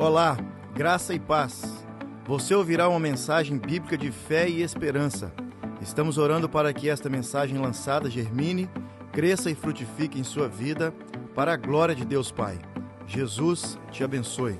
[0.00, 0.34] Olá,
[0.74, 1.84] graça e paz.
[2.24, 5.30] Você ouvirá uma mensagem bíblica de fé e esperança.
[5.78, 8.66] Estamos orando para que esta mensagem lançada germine,
[9.12, 10.90] cresça e frutifique em sua vida,
[11.34, 12.58] para a glória de Deus Pai.
[13.06, 14.58] Jesus te abençoe.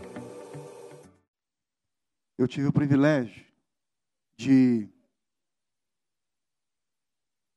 [2.36, 3.42] Eu tive o privilégio
[4.36, 4.90] de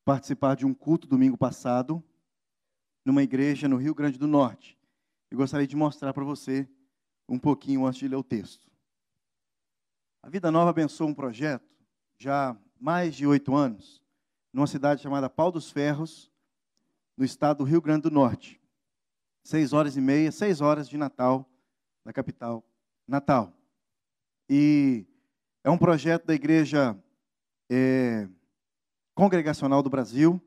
[0.06, 2.02] participar de um culto domingo passado,
[3.04, 4.80] numa igreja no Rio Grande do Norte.
[5.30, 6.66] Eu gostaria de mostrar para você
[7.28, 8.70] um pouquinho antes de ler o texto.
[10.22, 11.70] A Vida Nova abençoou um projeto,
[12.18, 14.02] já há mais de oito anos,
[14.52, 16.32] numa cidade chamada Pau dos Ferros,
[17.18, 18.62] no estado do Rio Grande do Norte.
[19.44, 21.50] Seis horas e meia, seis horas de Natal,
[22.06, 22.64] da capital,
[23.08, 23.54] Natal.
[24.50, 25.06] E
[25.64, 26.98] é um projeto da Igreja
[27.70, 28.28] é,
[29.16, 30.42] Congregacional do Brasil,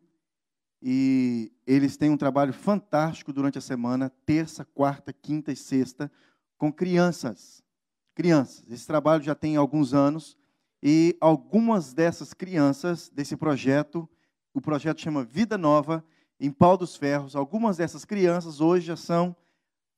[0.82, 6.10] e eles têm um trabalho fantástico durante a semana, terça, quarta, quinta e sexta,
[6.56, 7.62] com crianças.
[8.14, 8.64] Crianças.
[8.70, 10.36] Esse trabalho já tem alguns anos
[10.82, 14.08] e algumas dessas crianças desse projeto,
[14.54, 16.04] o projeto chama Vida Nova,
[16.38, 19.34] em Pau dos Ferros, algumas dessas crianças hoje já são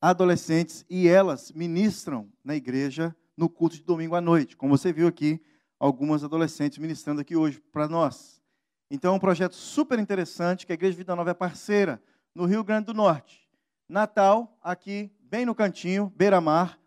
[0.01, 4.57] adolescentes e elas ministram na igreja no culto de domingo à noite.
[4.57, 5.41] Como você viu aqui,
[5.79, 8.43] algumas adolescentes ministrando aqui hoje para nós.
[8.91, 12.03] Então é um projeto super interessante que a Igreja Vida Nova é parceira
[12.35, 13.49] no Rio Grande do Norte.
[13.89, 16.79] Natal, aqui bem no cantinho, beira-mar.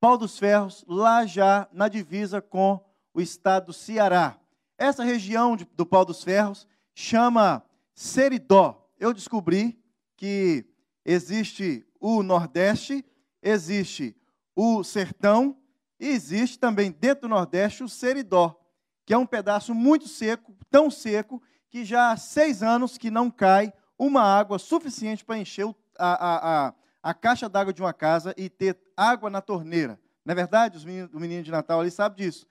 [0.00, 2.82] Pau dos Ferros, lá já na divisa com
[3.12, 4.38] o estado do Ceará.
[4.78, 7.62] Essa região de, do Pau dos Ferros chama
[7.94, 8.88] Seridó.
[8.98, 9.78] Eu descobri
[10.16, 10.64] que
[11.04, 13.04] existe o Nordeste,
[13.42, 14.16] existe
[14.56, 15.56] o Sertão
[16.00, 18.58] e existe também dentro do Nordeste o Seridó,
[19.04, 23.30] que é um pedaço muito seco, tão seco, que já há seis anos que não
[23.30, 25.66] cai uma água suficiente para encher
[25.98, 26.74] a, a, a
[27.12, 30.00] caixa d'água de uma casa e ter água na torneira.
[30.24, 30.78] Não é verdade?
[30.78, 32.46] Os meninos, o menino de Natal ali sabe disso.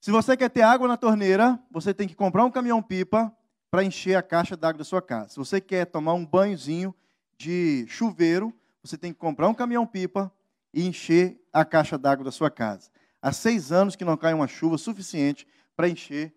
[0.00, 3.32] Se você quer ter água na torneira, você tem que comprar um caminhão-pipa
[3.70, 5.28] para encher a caixa d'água da sua casa.
[5.28, 6.92] Se você quer tomar um banhozinho
[7.38, 10.32] de chuveiro, você tem que comprar um caminhão-pipa
[10.74, 12.90] e encher a caixa d'água da sua casa.
[13.20, 16.34] Há seis anos que não cai uma chuva suficiente para encher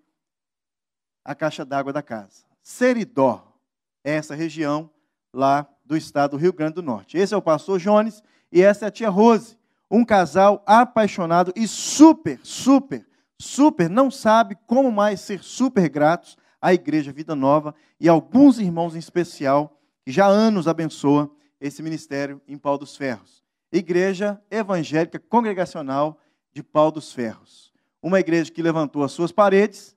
[1.23, 2.45] a caixa d'água da casa.
[2.61, 3.59] Seridó
[4.03, 4.89] é essa região
[5.33, 7.17] lá do estado do Rio Grande do Norte.
[7.17, 9.57] Esse é o pastor Jones e essa é a tia Rose.
[9.89, 13.05] Um casal apaixonado e super, super,
[13.39, 18.95] super, não sabe como mais ser super gratos à Igreja Vida Nova e alguns irmãos
[18.95, 21.29] em especial que já há anos abençoa
[21.61, 23.43] esse ministério em Pau dos Ferros.
[23.71, 26.19] Igreja Evangélica Congregacional
[26.51, 27.73] de Pau dos Ferros.
[28.01, 29.95] Uma igreja que levantou as suas paredes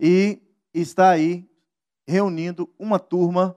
[0.00, 0.40] e
[0.72, 1.48] está aí
[2.06, 3.56] reunindo uma turma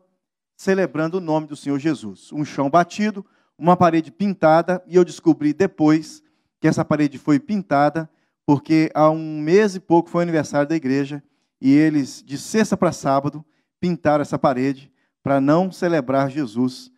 [0.59, 2.33] celebrando o nome do Senhor Jesus.
[2.33, 3.25] Um chão batido,
[3.57, 6.21] uma parede pintada, e eu descobri depois
[6.59, 8.09] que essa parede foi pintada
[8.45, 11.23] porque há um mês e pouco foi o aniversário da igreja
[11.61, 13.45] e eles, de sexta para sábado,
[13.79, 14.91] pintaram essa parede
[15.23, 16.91] para não celebrar Jesus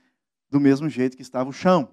[0.50, 1.90] do mesmo jeito que estava o chão.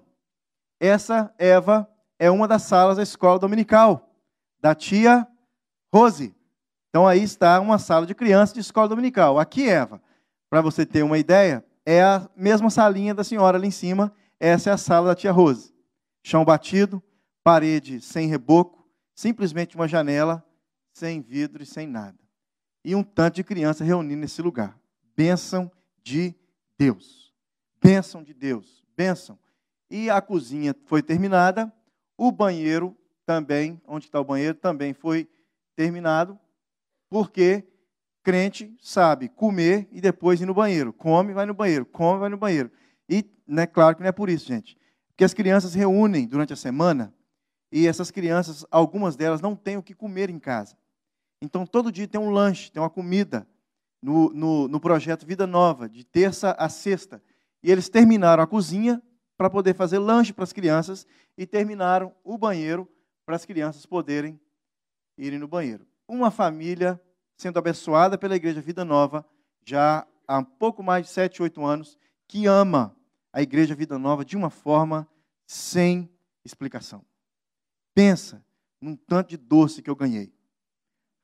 [0.79, 1.87] Essa, Eva,
[2.17, 4.11] é uma das salas da escola dominical,
[4.59, 5.27] da tia
[5.93, 6.35] Rose.
[6.89, 9.37] Então aí está uma sala de crianças de escola dominical.
[9.37, 10.01] Aqui, Eva,
[10.49, 14.13] para você ter uma ideia, é a mesma salinha da senhora ali em cima.
[14.39, 15.73] Essa é a sala da tia Rose.
[16.23, 17.01] Chão batido,
[17.43, 20.43] parede sem reboco, simplesmente uma janela
[20.93, 22.17] sem vidro e sem nada.
[22.83, 24.79] E um tanto de criança reunindo nesse lugar.
[25.15, 25.71] Bênção
[26.03, 26.35] de
[26.77, 27.33] Deus.
[27.81, 28.83] Bênção de Deus.
[28.95, 29.37] Bênção.
[29.89, 31.71] E a cozinha foi terminada.
[32.17, 32.95] O banheiro
[33.25, 35.29] também, onde está o banheiro, também foi
[35.75, 36.39] terminado.
[37.09, 37.67] Porque
[38.29, 40.93] crente sabe comer e depois ir no banheiro.
[40.93, 41.83] Come, vai no banheiro.
[41.83, 42.71] Come, vai no banheiro.
[43.09, 44.77] E, né, claro que não é por isso, gente.
[45.07, 47.11] Porque as crianças reúnem durante a semana
[47.71, 50.77] e essas crianças, algumas delas, não têm o que comer em casa.
[51.41, 53.47] Então, todo dia tem um lanche, tem uma comida
[53.99, 57.23] no, no, no projeto Vida Nova, de terça a sexta.
[57.63, 59.01] E eles terminaram a cozinha
[59.35, 62.87] para poder fazer lanche para as crianças e terminaram o banheiro
[63.25, 64.39] para as crianças poderem
[65.17, 65.87] irem no banheiro.
[66.07, 67.01] Uma família
[67.39, 69.25] sendo abençoada pela Igreja Vida Nova
[69.65, 71.97] já há pouco mais de sete, oito anos,
[72.27, 72.93] que ama
[73.31, 75.07] a Igreja Vida Nova de uma forma
[75.47, 76.11] sem
[76.43, 77.01] explicação.
[77.95, 78.43] Pensa
[78.81, 80.33] num tanto de doce que eu ganhei.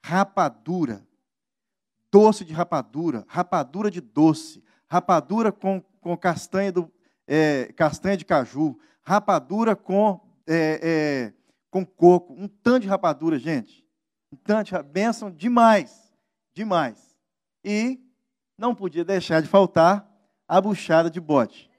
[0.06, 1.06] Rapadura.
[2.10, 6.90] Doce de rapadura, rapadura de doce, rapadura com, com castanha, do,
[7.28, 11.34] é, castanha de caju, rapadura com, é, é,
[11.70, 13.86] com coco, um tanto de rapadura, gente.
[14.32, 16.05] Um tanto de bênção demais
[16.56, 17.16] demais.
[17.64, 18.00] E
[18.58, 20.10] não podia deixar de faltar
[20.48, 21.70] a buchada de bode.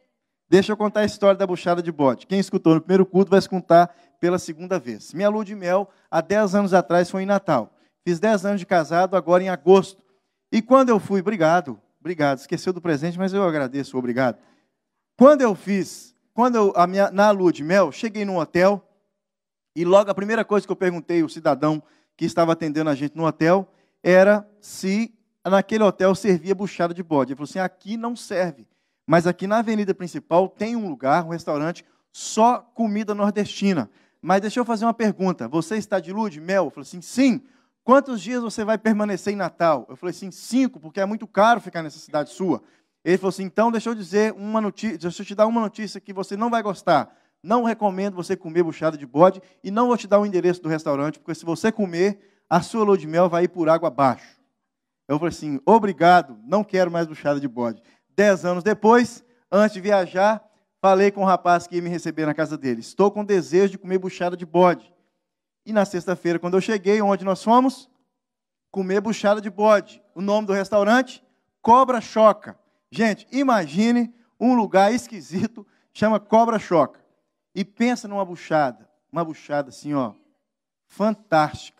[0.49, 2.27] Deixa eu contar a história da buchada de bode.
[2.27, 5.13] Quem escutou no primeiro culto vai escutar pela segunda vez.
[5.13, 7.75] Minha lua de mel, há 10 anos atrás, foi em Natal.
[8.05, 10.01] Fiz 10 anos de casado, agora em agosto.
[10.53, 14.39] E quando eu fui, obrigado, obrigado, esqueceu do presente, mas eu agradeço, obrigado.
[15.19, 18.87] Quando eu fiz, quando eu, a minha, na lua de mel, cheguei num hotel,
[19.75, 21.83] e logo a primeira coisa que eu perguntei ao cidadão
[22.17, 23.69] que estava atendendo a gente no hotel
[24.07, 25.13] era se
[25.45, 27.33] naquele hotel servia buchada de bode.
[27.33, 28.65] Ele falou assim: aqui não serve,
[29.05, 33.91] mas aqui na avenida principal tem um lugar, um restaurante, só comida nordestina.
[34.23, 36.67] Mas deixa eu fazer uma pergunta: você está de lua de mel?
[36.67, 37.43] Eu falei assim: sim.
[37.83, 39.87] Quantos dias você vai permanecer em Natal?
[39.89, 42.63] Eu falei assim: cinco, porque é muito caro ficar nessa cidade sua.
[43.05, 46.01] Ele falou assim: então deixa eu dizer uma notícia, deixa eu te dar uma notícia
[46.01, 47.13] que você não vai gostar.
[47.43, 50.69] Não recomendo você comer buchada de bode e não vou te dar o endereço do
[50.69, 54.41] restaurante, porque se você comer, a sua lua de mel vai ir por água abaixo.
[55.09, 57.83] Eu falei assim: obrigado, não quero mais buchada de bode.
[58.11, 60.45] Dez anos depois, antes de viajar,
[60.81, 62.81] falei com o rapaz que ia me receber na casa dele.
[62.81, 64.93] Estou com desejo de comer buchada de bode.
[65.65, 67.91] E na sexta-feira, quando eu cheguei, onde nós fomos?
[68.71, 70.03] Comer buchada de bode.
[70.15, 71.25] O nome do restaurante?
[71.61, 72.57] Cobra Choca.
[72.91, 77.05] Gente, imagine um lugar esquisito, chama Cobra Choca.
[77.55, 80.13] E pensa numa buchada, uma buchada assim, ó,
[80.87, 81.76] fantástica,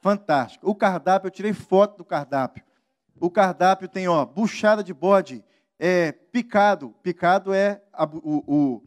[0.00, 0.68] fantástica.
[0.68, 2.64] O cardápio, eu tirei foto do cardápio.
[3.20, 5.44] O cardápio tem, ó, buchada de bode,
[5.78, 6.94] é, picado.
[7.02, 8.82] Picado é a, o, o,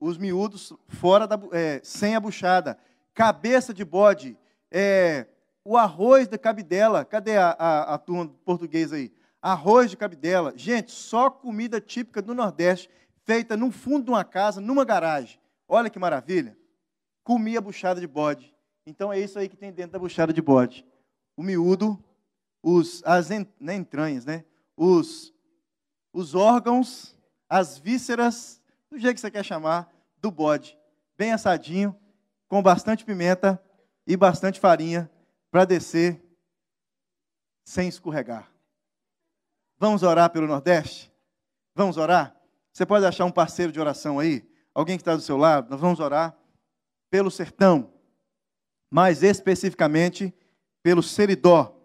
[0.00, 2.78] os miúdos fora da, é, sem a buchada
[3.16, 4.36] cabeça de bode,
[4.70, 5.26] é,
[5.64, 7.02] o arroz de cabidela.
[7.02, 9.10] Cadê a, a, a turma português aí?
[9.40, 10.52] Arroz de cabidela.
[10.54, 12.90] Gente, só comida típica do Nordeste,
[13.24, 15.40] feita no fundo de uma casa, numa garagem.
[15.66, 16.56] Olha que maravilha.
[17.24, 18.54] Comia buchada de bode.
[18.86, 20.86] Então é isso aí que tem dentro da buchada de bode.
[21.36, 22.02] O miúdo,
[22.62, 24.44] os, as né, entranhas, né?
[24.76, 25.34] Os,
[26.12, 27.18] os órgãos,
[27.48, 30.78] as vísceras, do jeito que você quer chamar, do bode.
[31.18, 31.94] Bem assadinho,
[32.48, 33.60] com bastante pimenta
[34.06, 35.10] e bastante farinha
[35.50, 36.22] para descer
[37.64, 38.50] sem escorregar.
[39.78, 41.12] Vamos orar pelo Nordeste?
[41.74, 42.34] Vamos orar?
[42.72, 44.48] Você pode achar um parceiro de oração aí?
[44.72, 45.70] Alguém que está do seu lado?
[45.70, 46.36] Nós vamos orar
[47.10, 47.92] pelo sertão,
[48.90, 50.34] mais especificamente
[50.82, 51.76] pelo Seridó,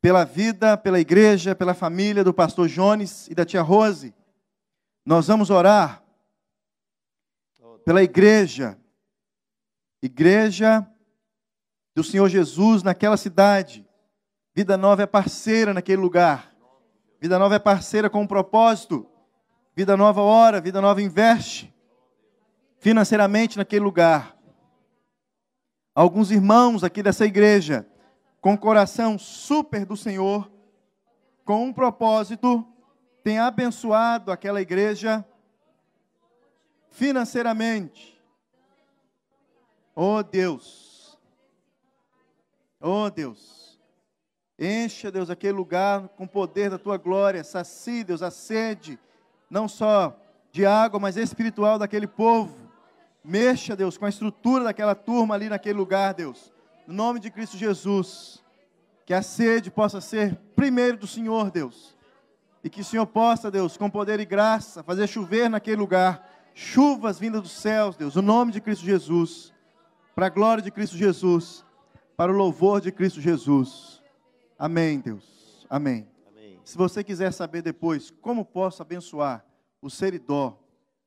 [0.00, 4.14] pela vida, pela igreja, pela família do pastor Jones e da tia Rose.
[5.04, 6.02] Nós vamos orar
[7.84, 8.78] pela igreja,
[10.02, 10.86] igreja
[11.94, 13.86] do Senhor Jesus naquela cidade.
[14.54, 16.54] Vida Nova é parceira naquele lugar.
[17.20, 19.08] Vida Nova é parceira com um propósito.
[19.74, 21.74] Vida Nova ora, Vida Nova investe
[22.78, 24.37] financeiramente naquele lugar.
[25.98, 27.84] Alguns irmãos aqui dessa igreja,
[28.40, 30.48] com o coração super do Senhor,
[31.44, 32.64] com um propósito,
[33.24, 35.26] têm abençoado aquela igreja
[36.88, 38.16] financeiramente.
[39.92, 41.18] Oh Deus,
[42.80, 43.80] oh Deus,
[44.56, 48.96] encha, Deus, aquele lugar com o poder da tua glória, sacie, Deus, a sede,
[49.50, 50.16] não só
[50.52, 52.67] de água, mas espiritual daquele povo.
[53.24, 56.52] Mexa, Deus, com a estrutura daquela turma ali naquele lugar, Deus.
[56.86, 58.42] No nome de Cristo Jesus.
[59.04, 61.96] Que a sede possa ser primeiro do Senhor, Deus.
[62.62, 66.28] E que o Senhor possa, Deus, com poder e graça, fazer chover naquele lugar
[66.58, 69.54] chuvas vindas dos céus, Deus, o nome de Cristo Jesus,
[70.12, 71.64] para a glória de Cristo Jesus,
[72.16, 74.02] para o louvor de Cristo Jesus.
[74.58, 75.64] Amém, Deus.
[75.70, 76.08] Amém.
[76.26, 76.58] Amém.
[76.64, 79.44] Se você quiser saber depois como posso abençoar
[79.80, 80.58] o Seridó,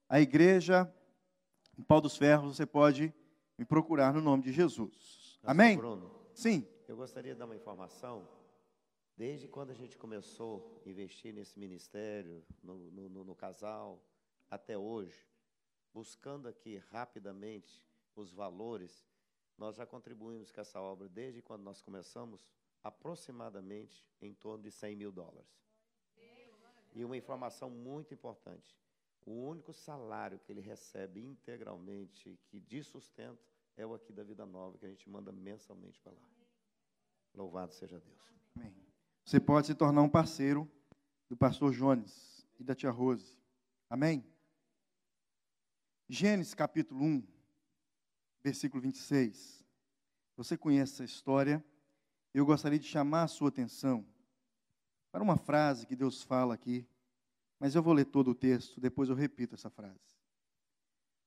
[0.08, 0.90] a igreja
[1.82, 3.12] em Pau dos Ferros, você pode
[3.58, 5.40] me procurar no nome de Jesus.
[5.42, 5.76] Amém?
[5.76, 6.68] Bruno, Sim.
[6.88, 8.28] Eu gostaria de dar uma informação.
[9.18, 14.00] Desde quando a gente começou a investir nesse ministério, no, no, no casal,
[14.50, 15.28] até hoje,
[15.92, 17.84] buscando aqui rapidamente
[18.16, 19.04] os valores,
[19.58, 22.48] nós já contribuímos com essa obra desde quando nós começamos,
[22.84, 25.50] aproximadamente em torno de 100 mil dólares.
[26.94, 28.78] E uma informação muito importante:
[29.26, 33.40] o único salário que ele recebe integralmente, que de sustento,
[33.78, 36.30] é o aqui da Vida Nova, que a gente manda mensalmente para lá.
[37.34, 38.20] Louvado seja Deus.
[38.56, 38.76] Amém.
[39.24, 40.70] Você pode se tornar um parceiro
[41.30, 43.40] do pastor Jones e da tia Rose.
[43.90, 44.26] Amém?
[46.10, 47.24] Gênesis capítulo 1,
[48.44, 49.64] versículo 26.
[50.36, 51.64] Você conhece essa história?
[52.34, 54.06] Eu gostaria de chamar a sua atenção
[55.12, 56.88] para uma frase que Deus fala aqui,
[57.62, 60.18] mas eu vou ler todo o texto, depois eu repito essa frase.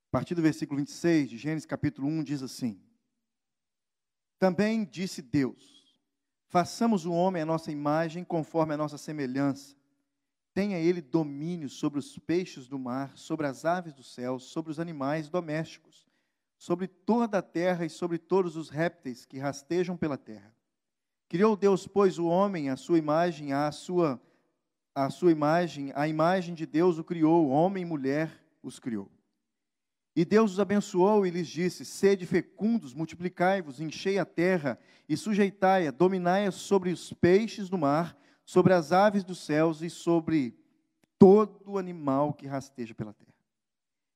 [0.08, 2.78] A partir do versículo 26 de Gênesis capítulo 1 diz assim:
[4.38, 5.98] Também disse Deus:
[6.48, 9.74] Façamos o homem à nossa imagem, conforme a nossa semelhança
[10.54, 14.78] Tenha ele domínio sobre os peixes do mar, sobre as aves do céu, sobre os
[14.78, 16.06] animais domésticos,
[16.56, 20.54] sobre toda a terra e sobre todos os répteis que rastejam pela terra.
[21.28, 24.22] Criou Deus, pois, o homem à sua imagem, à sua,
[24.94, 28.30] à sua imagem, a imagem de Deus o criou, homem e mulher
[28.62, 29.10] os criou.
[30.16, 35.90] E Deus os abençoou e lhes disse: Sede fecundos, multiplicai-vos, enchei a terra e sujeitai-a,
[35.90, 40.56] dominai-a sobre os peixes do mar, sobre as aves dos céus e sobre
[41.18, 43.34] todo animal que rasteja pela terra.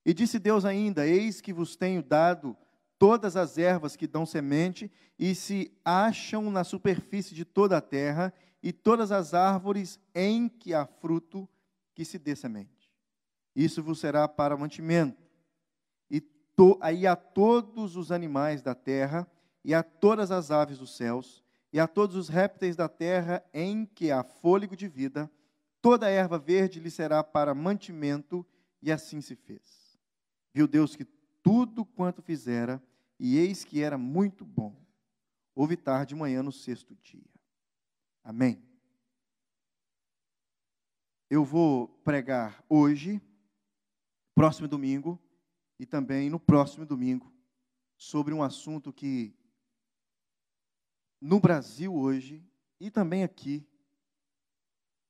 [0.07, 2.57] E disse Deus ainda: Eis que vos tenho dado
[2.97, 8.33] todas as ervas que dão semente e se acham na superfície de toda a terra,
[8.63, 11.49] e todas as árvores em que há fruto
[11.95, 12.93] que se dê semente.
[13.55, 15.29] Isso vos será para mantimento
[16.59, 19.31] to, aí a todos os animais da terra,
[19.65, 23.87] e a todas as aves dos céus, e a todos os répteis da terra em
[23.87, 25.31] que há fôlego de vida,
[25.81, 28.45] toda a erva verde lhe será para mantimento,
[28.83, 29.97] e assim se fez.
[30.53, 31.05] Viu Deus que
[31.45, 32.83] tudo quanto fizera,
[33.21, 34.75] e eis que era muito bom.
[35.55, 37.38] Houve tarde de manhã no sexto dia.
[38.29, 38.63] Amém.
[41.31, 43.23] Eu vou pregar hoje,
[44.35, 45.19] próximo domingo,
[45.79, 47.33] e também no próximo domingo
[47.97, 49.35] sobre um assunto que
[51.19, 52.47] no Brasil hoje
[52.79, 53.67] e também aqui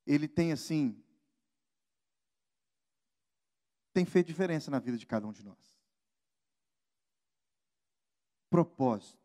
[0.06, 1.04] ele tem assim
[3.92, 5.76] tem feito diferença na vida de cada um de nós.
[8.48, 9.18] Propósito.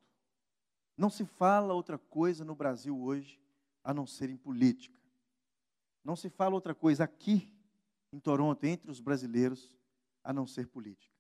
[0.97, 3.42] Não se fala outra coisa no Brasil hoje
[3.84, 5.00] a não ser em política.
[6.04, 7.52] Não se fala outra coisa aqui
[8.12, 9.75] em Toronto entre os brasileiros
[10.24, 11.13] a não ser política.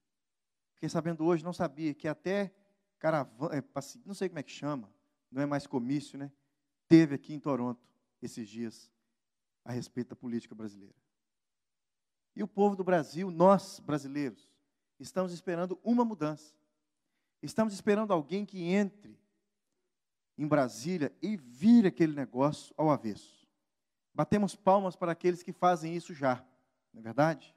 [0.73, 2.53] Fiquei sabendo hoje, não sabia, que até
[2.99, 3.63] caravana, é,
[4.05, 4.93] não sei como é que chama,
[5.31, 6.31] não é mais comício, né?
[6.87, 7.81] Teve aqui em Toronto
[8.21, 8.91] esses dias
[9.65, 10.95] a respeito da política brasileira.
[12.35, 14.51] E o povo do Brasil, nós brasileiros,
[14.99, 16.53] estamos esperando uma mudança.
[17.41, 19.19] Estamos esperando alguém que entre
[20.37, 23.47] em Brasília e vire aquele negócio ao avesso.
[24.13, 26.45] Batemos palmas para aqueles que fazem isso já,
[26.93, 27.55] não é verdade?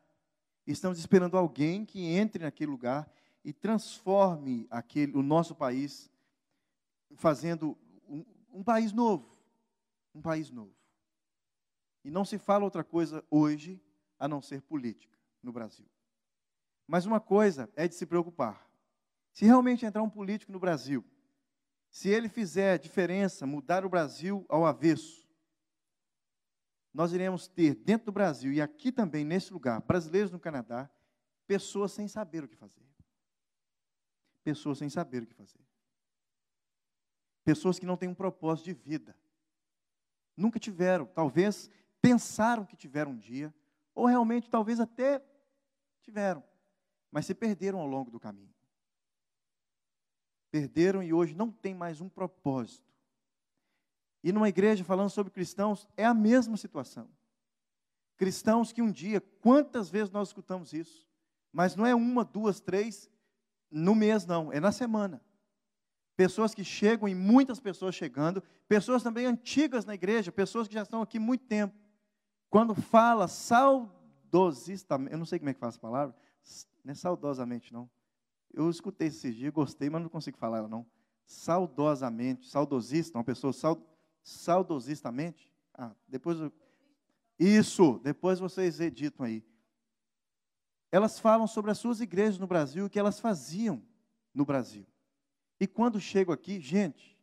[0.67, 3.11] Estamos esperando alguém que entre naquele lugar
[3.45, 6.11] e transforme aquele, o nosso país,
[7.15, 7.79] fazendo
[8.09, 9.39] um, um país novo.
[10.13, 10.75] Um país novo.
[12.03, 13.81] E não se fala outra coisa hoje
[14.19, 15.87] a não ser política no Brasil.
[16.87, 18.69] Mas uma coisa é de se preocupar.
[19.33, 21.05] Se realmente entrar um político no Brasil,
[21.97, 25.27] se ele fizer diferença, mudar o Brasil ao avesso,
[26.93, 30.91] nós iremos ter dentro do Brasil e aqui também, nesse lugar, brasileiros no Canadá,
[31.47, 32.87] pessoas sem saber o que fazer.
[34.45, 35.67] Pessoas sem saber o que fazer.
[37.43, 39.17] Pessoas que não têm um propósito de vida.
[40.37, 41.71] Nunca tiveram, talvez
[42.03, 43.55] pensaram que tiveram um dia,
[43.95, 45.25] ou realmente talvez até
[46.03, 46.45] tiveram,
[47.11, 48.55] mas se perderam ao longo do caminho.
[50.57, 52.91] Perderam e hoje não tem mais um propósito.
[54.25, 57.11] E numa igreja falando sobre cristãos, é a mesma situação.
[58.17, 61.07] Cristãos que um dia, quantas vezes nós escutamos isso?
[61.53, 63.11] Mas não é uma, duas, três
[63.71, 65.21] no mês, não, é na semana.
[66.17, 70.85] Pessoas que chegam, e muitas pessoas chegando, pessoas também antigas na igreja, pessoas que já
[70.85, 71.75] estão aqui muito tempo.
[72.49, 76.17] Quando fala saudosistamente, eu não sei como é que fala essa palavra,
[76.83, 77.91] não é saudosamente, não.
[78.57, 80.85] Eu escutei esses dias, gostei, mas não consigo falar ela, não.
[81.25, 83.97] Saudosamente, saudosista, uma pessoa saudosista
[84.27, 85.49] saudosistamente.
[85.73, 86.53] Ah, depois eu...
[87.39, 89.45] Isso, depois vocês editam aí.
[90.91, 93.81] Elas falam sobre as suas igrejas no Brasil o que elas faziam
[94.35, 94.85] no Brasil.
[95.61, 97.17] E quando chego aqui, gente,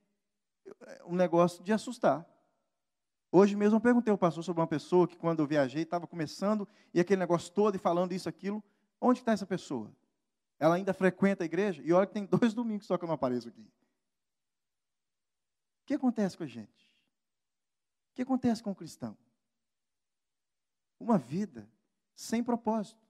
[0.81, 2.25] é um negócio de assustar.
[3.31, 6.67] Hoje mesmo eu perguntei ao pastor sobre uma pessoa que quando eu viajei estava começando
[6.93, 8.63] e aquele negócio todo e falando isso, aquilo.
[9.01, 9.91] Onde está essa pessoa?
[10.59, 11.81] Ela ainda frequenta a igreja?
[11.83, 13.61] E olha que tem dois domingos só que eu não apareço aqui.
[13.61, 16.91] O que acontece com a gente?
[18.11, 19.17] O que acontece com o cristão?
[20.99, 21.67] Uma vida
[22.15, 23.01] sem propósito.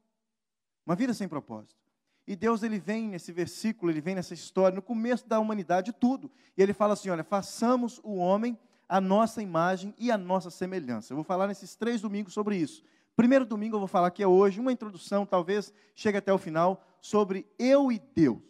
[0.85, 1.83] Uma vida sem propósito.
[2.25, 6.31] E Deus ele vem nesse versículo, ele vem nessa história, no começo da humanidade, tudo.
[6.57, 8.57] E ele fala assim: olha, façamos o homem
[8.87, 11.11] a nossa imagem e a nossa semelhança.
[11.11, 12.83] Eu vou falar nesses três domingos sobre isso.
[13.15, 16.83] Primeiro domingo eu vou falar que é hoje, uma introdução, talvez chegue até o final,
[16.99, 18.41] sobre eu e Deus.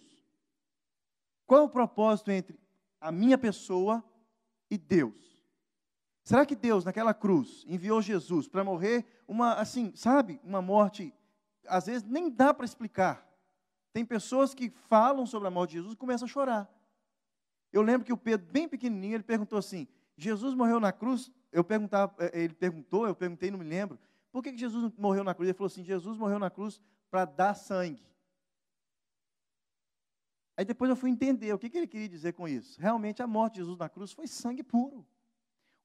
[1.45, 2.57] Qual é o propósito entre
[2.99, 4.03] a minha pessoa
[4.71, 5.33] e Deus?
[6.23, 11.13] Será que Deus, naquela cruz, enviou Jesus para morrer uma, assim, sabe, uma morte,
[11.67, 13.27] às vezes nem dá para explicar.
[13.91, 16.69] Tem pessoas que falam sobre a morte de Jesus e começam a chorar.
[17.71, 21.29] Eu lembro que o Pedro, bem pequenininho, ele perguntou assim: Jesus morreu na cruz?
[21.51, 23.99] Eu perguntava, eh, ele perguntou, eu perguntei, não me lembro,
[24.33, 25.47] Por que Jesus morreu na cruz?
[25.47, 28.03] Ele falou assim: Jesus morreu na cruz para dar sangue.
[30.57, 32.81] Aí depois eu fui entender o que, que ele queria dizer com isso.
[32.81, 35.05] Realmente a morte de Jesus na cruz foi sangue puro.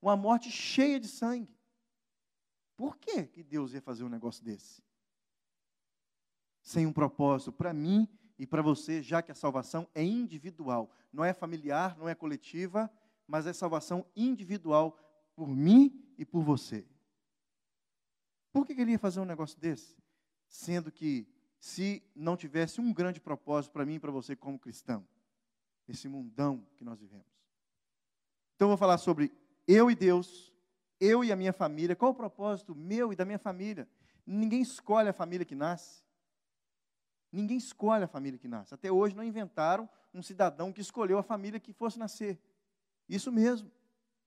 [0.00, 1.54] Uma morte cheia de sangue.
[2.74, 4.82] Por que, que Deus ia fazer um negócio desse?
[6.62, 11.22] Sem um propósito para mim e para você, já que a salvação é individual, não
[11.22, 12.90] é familiar, não é coletiva,
[13.26, 14.98] mas é salvação individual
[15.34, 16.86] por mim e por você.
[18.58, 19.96] Por que ele ia fazer um negócio desse?
[20.48, 21.28] Sendo que,
[21.60, 25.06] se não tivesse um grande propósito para mim e para você como cristão,
[25.86, 27.28] esse mundão que nós vivemos.
[28.56, 29.32] Então, eu vou falar sobre
[29.64, 30.52] eu e Deus,
[30.98, 31.94] eu e a minha família.
[31.94, 33.88] Qual o propósito meu e da minha família?
[34.26, 36.02] Ninguém escolhe a família que nasce.
[37.30, 38.74] Ninguém escolhe a família que nasce.
[38.74, 42.42] Até hoje não inventaram um cidadão que escolheu a família que fosse nascer.
[43.08, 43.70] Isso mesmo.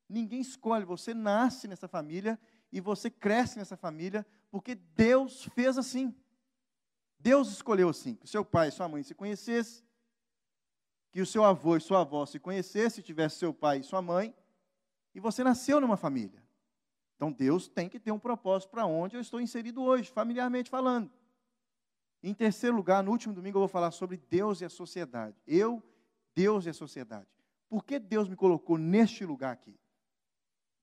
[0.08, 0.86] Ninguém escolhe.
[0.86, 2.40] Você nasce nessa família
[2.72, 6.16] e você cresce nessa família porque Deus fez assim.
[7.20, 9.84] Deus escolheu assim, que seu pai e sua mãe se conhecessem,
[11.12, 14.34] que o seu avô e sua avó se conhecessem, tivesse seu pai e sua mãe,
[15.14, 16.42] e você nasceu numa família.
[17.16, 21.12] Então Deus tem que ter um propósito para onde eu estou inserido hoje, familiarmente falando.
[22.24, 25.36] Em terceiro lugar, no último domingo eu vou falar sobre Deus e a sociedade.
[25.46, 25.84] Eu,
[26.34, 27.28] Deus e a sociedade.
[27.70, 29.80] Por que Deus me colocou neste lugar aqui?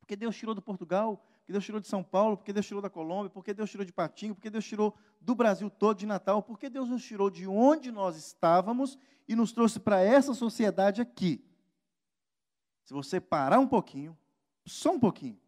[0.01, 3.31] Porque Deus tirou do Portugal, Deus tirou de São Paulo, porque Deus tirou da Colômbia,
[3.31, 6.89] porque Deus tirou de Patinho, porque Deus tirou do Brasil todo, de Natal, porque Deus
[6.91, 11.43] nos tirou de onde nós estávamos e nos trouxe para essa sociedade aqui.
[12.85, 14.17] Se você parar um pouquinho,
[14.67, 15.41] só um pouquinho,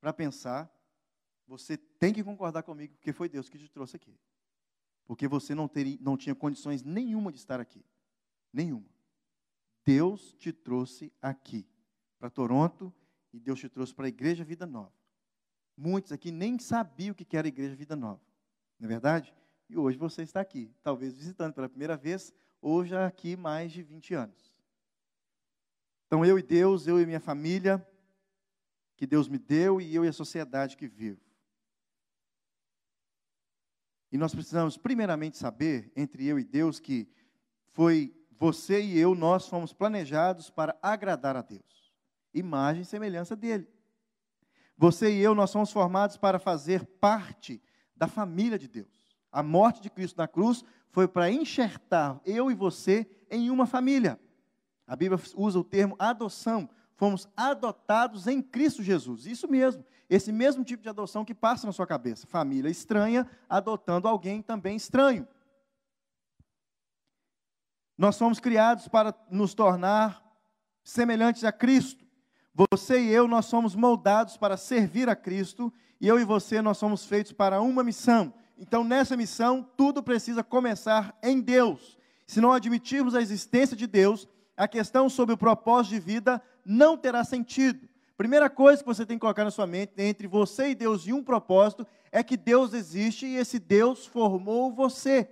[0.00, 0.72] para pensar,
[1.46, 4.16] você tem que concordar comigo, porque foi Deus que te trouxe aqui.
[5.06, 7.84] Porque você não, teria, não tinha condições nenhuma de estar aqui.
[8.52, 8.86] Nenhuma.
[9.84, 11.66] Deus te trouxe aqui,
[12.18, 12.92] para Toronto,
[13.32, 14.92] e Deus te trouxe para a Igreja Vida Nova.
[15.76, 18.20] Muitos aqui nem sabiam o que era a Igreja Vida Nova,
[18.78, 19.34] não é verdade?
[19.68, 23.82] E hoje você está aqui, talvez visitando pela primeira vez, ou já aqui mais de
[23.82, 24.52] 20 anos.
[26.06, 27.86] Então, eu e Deus, eu e minha família,
[28.96, 31.20] que Deus me deu, e eu e a sociedade que vivo.
[34.10, 37.06] E nós precisamos, primeiramente, saber, entre eu e Deus, que
[37.72, 41.87] foi você e eu, nós fomos planejados para agradar a Deus
[42.32, 43.68] imagem e semelhança dele.
[44.76, 47.60] Você e eu, nós somos formados para fazer parte
[47.96, 49.16] da família de Deus.
[49.30, 54.18] A morte de Cristo na cruz foi para enxertar eu e você em uma família.
[54.86, 56.68] A Bíblia usa o termo adoção.
[56.94, 59.26] Fomos adotados em Cristo Jesus.
[59.26, 59.84] Isso mesmo.
[60.08, 62.26] Esse mesmo tipo de adoção que passa na sua cabeça.
[62.26, 65.28] Família estranha adotando alguém também estranho.
[67.96, 70.24] Nós somos criados para nos tornar
[70.82, 72.07] semelhantes a Cristo.
[72.72, 76.76] Você e eu, nós somos moldados para servir a Cristo, e eu e você, nós
[76.76, 78.34] somos feitos para uma missão.
[78.58, 81.96] Então, nessa missão, tudo precisa começar em Deus.
[82.26, 86.96] Se não admitirmos a existência de Deus, a questão sobre o propósito de vida não
[86.96, 87.88] terá sentido.
[88.16, 91.12] Primeira coisa que você tem que colocar na sua mente, entre você e Deus e
[91.12, 95.30] um propósito, é que Deus existe e esse Deus formou você.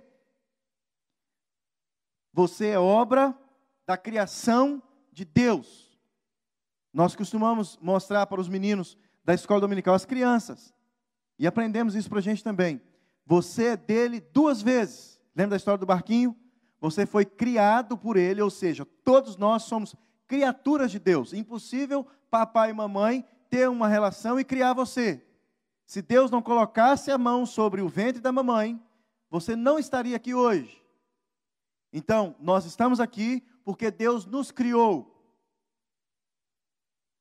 [2.31, 3.37] Você é obra
[3.85, 5.86] da criação de Deus.
[6.97, 10.73] Nós costumamos mostrar para os meninos da escola dominical, as crianças,
[11.37, 12.81] e aprendemos isso para a gente também.
[13.23, 15.21] Você é dele duas vezes.
[15.35, 16.35] Lembra da história do barquinho?
[16.81, 21.33] Você foi criado por ele, ou seja, todos nós somos criaturas de Deus.
[21.33, 25.23] Impossível papai e mamãe ter uma relação e criar você.
[25.85, 28.81] Se Deus não colocasse a mão sobre o ventre da mamãe,
[29.29, 30.83] você não estaria aqui hoje.
[31.93, 35.16] Então, nós estamos aqui porque Deus nos criou.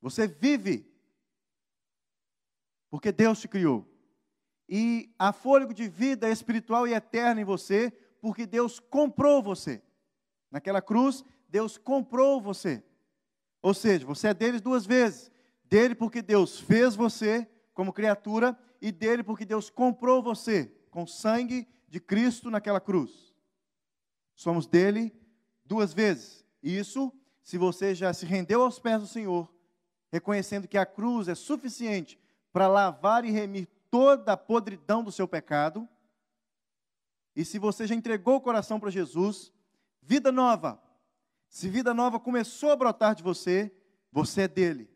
[0.00, 0.90] Você vive
[2.90, 3.86] porque Deus te criou.
[4.68, 9.82] E há fôlego de vida espiritual e eterna em você, porque Deus comprou você.
[10.50, 12.82] Naquela cruz, Deus comprou você.
[13.62, 15.30] Ou seja, você é deles duas vezes.
[15.64, 21.68] Dele porque Deus fez você como criatura e dele porque Deus comprou você com sangue
[21.88, 23.34] de Cristo naquela cruz.
[24.34, 25.12] Somos dele
[25.64, 26.44] duas vezes.
[26.62, 29.52] Isso, se você já se rendeu aos pés do Senhor,
[30.16, 32.18] reconhecendo que a cruz é suficiente
[32.52, 35.86] para lavar e remir toda a podridão do seu pecado.
[37.34, 39.52] E se você já entregou o coração para Jesus,
[40.02, 40.82] vida nova.
[41.48, 43.70] Se vida nova começou a brotar de você,
[44.10, 44.90] você é dele.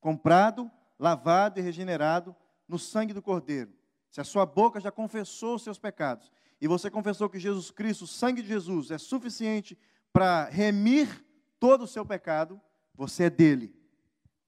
[0.00, 2.34] Comprado, lavado e regenerado
[2.68, 3.72] no sangue do Cordeiro.
[4.08, 8.04] Se a sua boca já confessou os seus pecados e você confessou que Jesus Cristo,
[8.04, 9.76] o sangue de Jesus, é suficiente
[10.12, 11.24] para remir
[11.58, 12.60] todo o seu pecado,
[12.94, 13.83] você é dele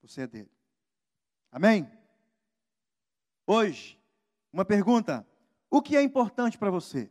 [0.06, 0.50] você é dele.
[1.50, 1.90] Amém?
[3.46, 3.98] Hoje,
[4.52, 5.26] uma pergunta:
[5.70, 7.10] o que é importante para você?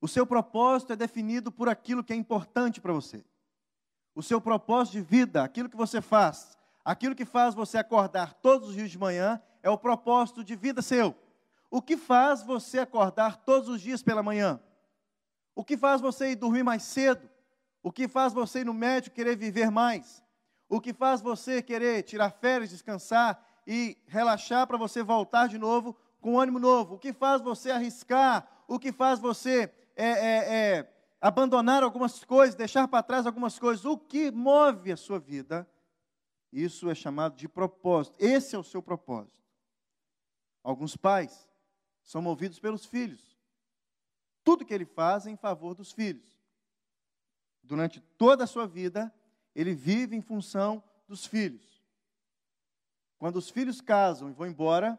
[0.00, 3.24] O seu propósito é definido por aquilo que é importante para você.
[4.14, 8.68] O seu propósito de vida, aquilo que você faz, aquilo que faz você acordar todos
[8.70, 11.14] os dias de manhã, é o propósito de vida seu.
[11.70, 14.60] O que faz você acordar todos os dias pela manhã?
[15.54, 17.28] O que faz você ir dormir mais cedo?
[17.82, 20.22] O que faz você ir no médico querer viver mais?
[20.68, 25.96] O que faz você querer tirar férias, descansar e relaxar para você voltar de novo
[26.20, 26.94] com ânimo novo?
[26.94, 28.64] O que faz você arriscar?
[28.66, 33.84] O que faz você é, é, é, abandonar algumas coisas, deixar para trás algumas coisas?
[33.84, 35.68] O que move a sua vida?
[36.52, 38.16] Isso é chamado de propósito.
[38.18, 39.40] Esse é o seu propósito.
[40.64, 41.48] Alguns pais
[42.02, 43.36] são movidos pelos filhos.
[44.42, 46.40] Tudo que ele faz é em favor dos filhos.
[47.62, 49.12] Durante toda a sua vida,
[49.56, 51.82] ele vive em função dos filhos.
[53.16, 54.98] Quando os filhos casam e vão embora,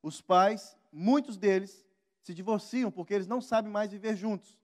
[0.00, 1.84] os pais, muitos deles,
[2.22, 4.56] se divorciam porque eles não sabem mais viver juntos.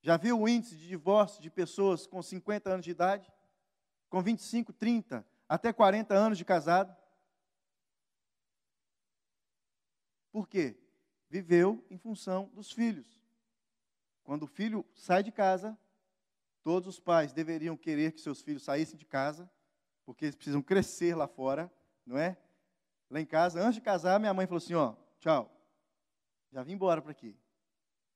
[0.00, 3.30] Já viu o índice de divórcio de pessoas com 50 anos de idade?
[4.08, 6.96] Com 25, 30, até 40 anos de casado?
[10.32, 10.74] Por quê?
[11.28, 13.20] Viveu em função dos filhos.
[14.24, 15.78] Quando o filho sai de casa,
[16.62, 19.50] todos os pais deveriam querer que seus filhos saíssem de casa,
[20.04, 21.70] porque eles precisam crescer lá fora,
[22.04, 22.36] não é?
[23.10, 25.50] Lá em casa, antes de casar, minha mãe falou assim: ó, tchau,
[26.50, 27.36] já vim embora para aqui.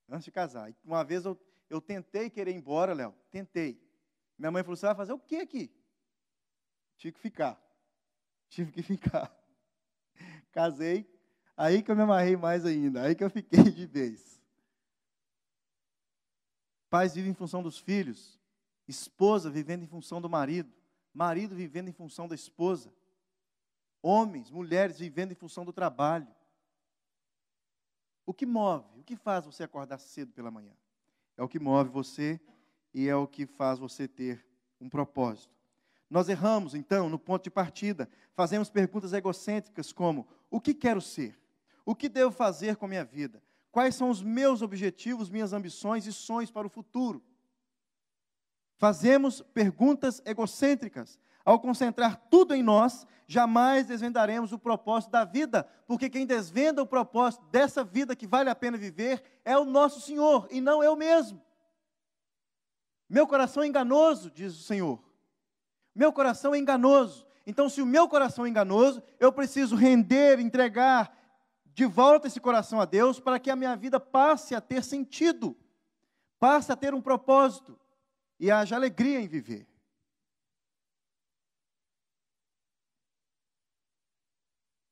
[0.09, 0.69] Antes de casar.
[0.69, 3.81] E uma vez eu, eu tentei querer ir embora, Léo, tentei.
[4.37, 5.71] Minha mãe falou: você vai fazer o que aqui?
[6.97, 7.61] Tive que ficar.
[8.49, 9.35] Tive que ficar.
[10.51, 11.09] Casei,
[11.57, 14.42] aí que eu me amarrei mais ainda, aí que eu fiquei de vez.
[16.93, 18.39] Pais vivem em função dos filhos,
[18.87, 20.71] esposa vivendo em função do marido,
[21.11, 22.93] marido vivendo em função da esposa,
[23.99, 26.27] homens, mulheres vivendo em função do trabalho.
[28.27, 30.71] O que move, o que faz você acordar cedo pela manhã?
[31.35, 32.39] É o que move você
[32.93, 34.45] e é o que faz você ter
[34.79, 35.57] um propósito.
[36.07, 38.07] Nós erramos, então, no ponto de partida.
[38.35, 41.41] Fazemos perguntas egocêntricas como: o que quero ser?
[41.83, 43.41] O que devo fazer com a minha vida?
[43.73, 47.23] Quais são os meus objetivos, minhas ambições e sonhos para o futuro?
[48.77, 51.17] Fazemos perguntas egocêntricas.
[51.43, 56.85] Ao concentrar tudo em nós, jamais desvendaremos o propósito da vida, porque quem desvenda o
[56.85, 60.95] propósito dessa vida que vale a pena viver é o nosso Senhor e não eu
[60.95, 61.41] mesmo.
[63.09, 65.03] Meu coração é enganoso, diz o Senhor.
[65.95, 67.25] Meu coração é enganoso.
[67.47, 71.22] Então, se o meu coração é enganoso, eu preciso render, entregar
[71.73, 75.57] de volta esse coração a Deus para que a minha vida passe a ter sentido,
[76.39, 77.79] passe a ter um propósito
[78.39, 79.67] e haja alegria em viver.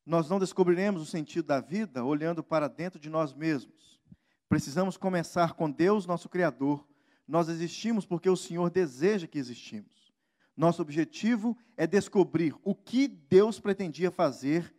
[0.05, 4.01] Nós não descobriremos o sentido da vida olhando para dentro de nós mesmos.
[4.49, 6.85] Precisamos começar com Deus, nosso Criador.
[7.27, 10.11] Nós existimos porque o Senhor deseja que existimos.
[10.57, 14.75] Nosso objetivo é descobrir o que Deus pretendia fazer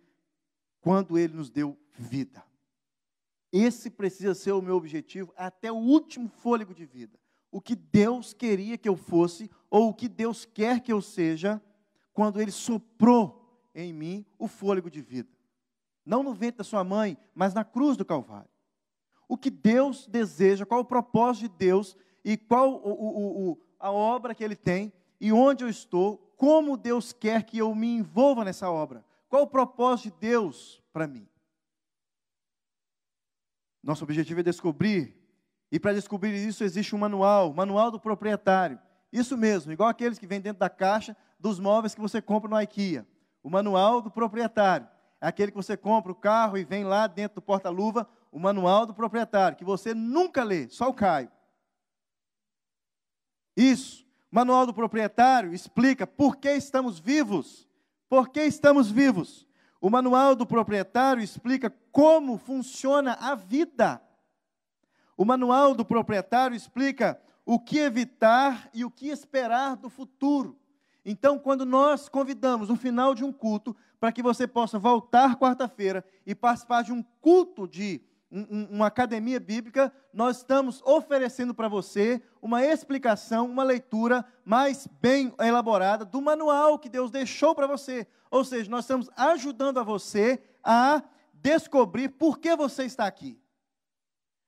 [0.81, 2.45] quando Ele nos deu vida.
[3.53, 7.19] Esse precisa ser o meu objetivo até o último fôlego de vida.
[7.51, 11.61] O que Deus queria que eu fosse, ou o que Deus quer que eu seja,
[12.15, 15.29] quando Ele soprou em mim o fôlego de vida.
[16.05, 18.51] Não no ventre da sua mãe, mas na cruz do Calvário.
[19.29, 23.91] O que Deus deseja, qual o propósito de Deus e qual o, o, o, a
[23.91, 28.45] obra que Ele tem e onde eu estou, como Deus quer que eu me envolva
[28.45, 29.05] nessa obra.
[29.29, 31.29] Qual o propósito de Deus para mim?
[33.83, 35.17] Nosso objetivo é descobrir,
[35.71, 38.79] e para descobrir isso existe um manual, manual do proprietário.
[39.11, 42.61] Isso mesmo, igual aqueles que vêm dentro da caixa dos móveis que você compra no
[42.61, 43.07] IKEA.
[43.43, 44.87] O manual do proprietário.
[45.21, 48.87] É aquele que você compra o carro e vem lá dentro do porta-luva, o manual
[48.87, 51.31] do proprietário, que você nunca lê, só o Caio.
[53.57, 54.05] Isso.
[54.31, 57.69] O manual do proprietário explica por que estamos vivos.
[58.09, 59.47] Por que estamos vivos?
[59.83, 64.01] O manual do proprietário explica como funciona a vida.
[65.17, 70.57] O manual do proprietário explica o que evitar e o que esperar do futuro.
[71.05, 76.05] Então, quando nós convidamos o final de um culto para que você possa voltar quarta-feira
[76.25, 78.01] e participar de um culto de
[78.33, 85.35] um, uma academia bíblica, nós estamos oferecendo para você uma explicação, uma leitura mais bem
[85.39, 88.07] elaborada do manual que Deus deixou para você.
[88.31, 91.03] Ou seja, nós estamos ajudando a você a
[91.35, 93.39] descobrir por que você está aqui.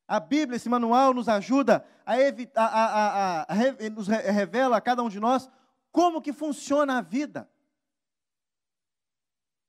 [0.08, 5.02] A Bíblia, esse manual, nos ajuda a evitar, a, a, a, nos revela a cada
[5.02, 5.50] um de nós
[5.92, 7.48] como que funciona a vida.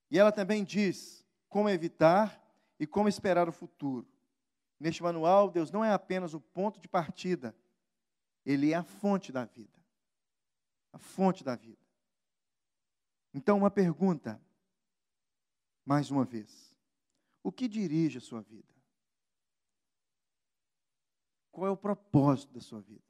[0.09, 2.44] E ela também diz como evitar
[2.79, 4.07] e como esperar o futuro.
[4.79, 7.55] Neste manual, Deus não é apenas o ponto de partida,
[8.45, 9.79] ele é a fonte da vida.
[10.91, 11.85] A fonte da vida.
[13.33, 14.41] Então, uma pergunta,
[15.85, 16.73] mais uma vez:
[17.43, 18.73] o que dirige a sua vida?
[21.51, 23.03] Qual é o propósito da sua vida?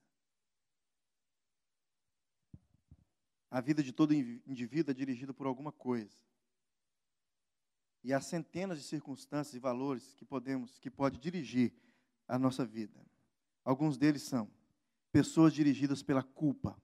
[3.49, 6.15] A vida de todo indivíduo é dirigida por alguma coisa.
[8.05, 11.73] E há centenas de circunstâncias e valores que podemos, que pode dirigir
[12.27, 13.03] a nossa vida.
[13.63, 14.47] Alguns deles são
[15.11, 16.79] pessoas dirigidas pela culpa.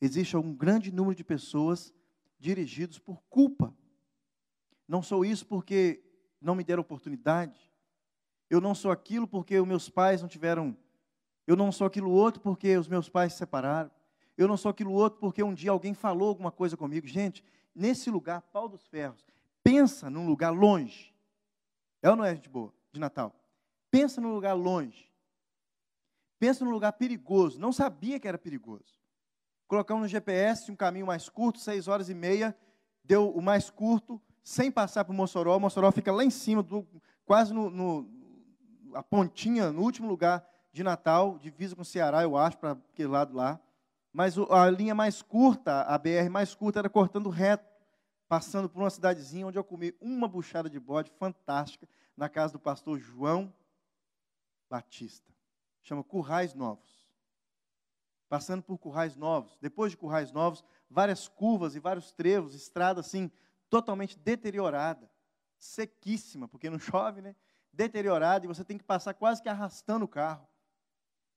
[0.00, 1.92] Existe um grande número de pessoas
[2.38, 3.74] dirigidos por culpa.
[4.86, 6.00] Não sou isso porque
[6.40, 7.58] não me deram oportunidade.
[8.48, 10.78] Eu não sou aquilo porque os meus pais não tiveram.
[11.44, 13.90] Eu não sou aquilo outro porque os meus pais se separaram.
[14.36, 17.04] Eu não sou aquilo outro porque um dia alguém falou alguma coisa comigo.
[17.04, 17.42] Gente,
[17.74, 19.26] nesse lugar, pau dos ferros,
[19.68, 21.14] pensa num lugar longe.
[22.00, 23.34] É ou não é, gente boa, de Natal?
[23.90, 25.12] Pensa num lugar longe.
[26.38, 27.60] Pensa num lugar perigoso.
[27.60, 28.98] Não sabia que era perigoso.
[29.66, 32.56] Colocamos no GPS um caminho mais curto, seis horas e meia.
[33.04, 35.54] Deu o mais curto, sem passar por Mossoró.
[35.54, 36.86] O Mossoró fica lá em cima, do,
[37.26, 38.08] quase no, no,
[38.94, 43.08] a pontinha, no último lugar de Natal, divisa com o Ceará, eu acho, para aquele
[43.08, 43.60] lado lá.
[44.14, 47.77] Mas a linha mais curta, a BR mais curta, era cortando reto
[48.28, 52.60] passando por uma cidadezinha onde eu comi uma buchada de bode fantástica na casa do
[52.60, 53.52] pastor João
[54.68, 55.32] Batista.
[55.80, 57.08] Chama Currais Novos.
[58.28, 63.30] Passando por Currais Novos, depois de Currais Novos, várias curvas e vários trevos, estrada assim
[63.70, 65.10] totalmente deteriorada,
[65.58, 67.34] sequíssima, porque não chove, né?
[67.72, 70.46] Deteriorada e você tem que passar quase que arrastando o carro.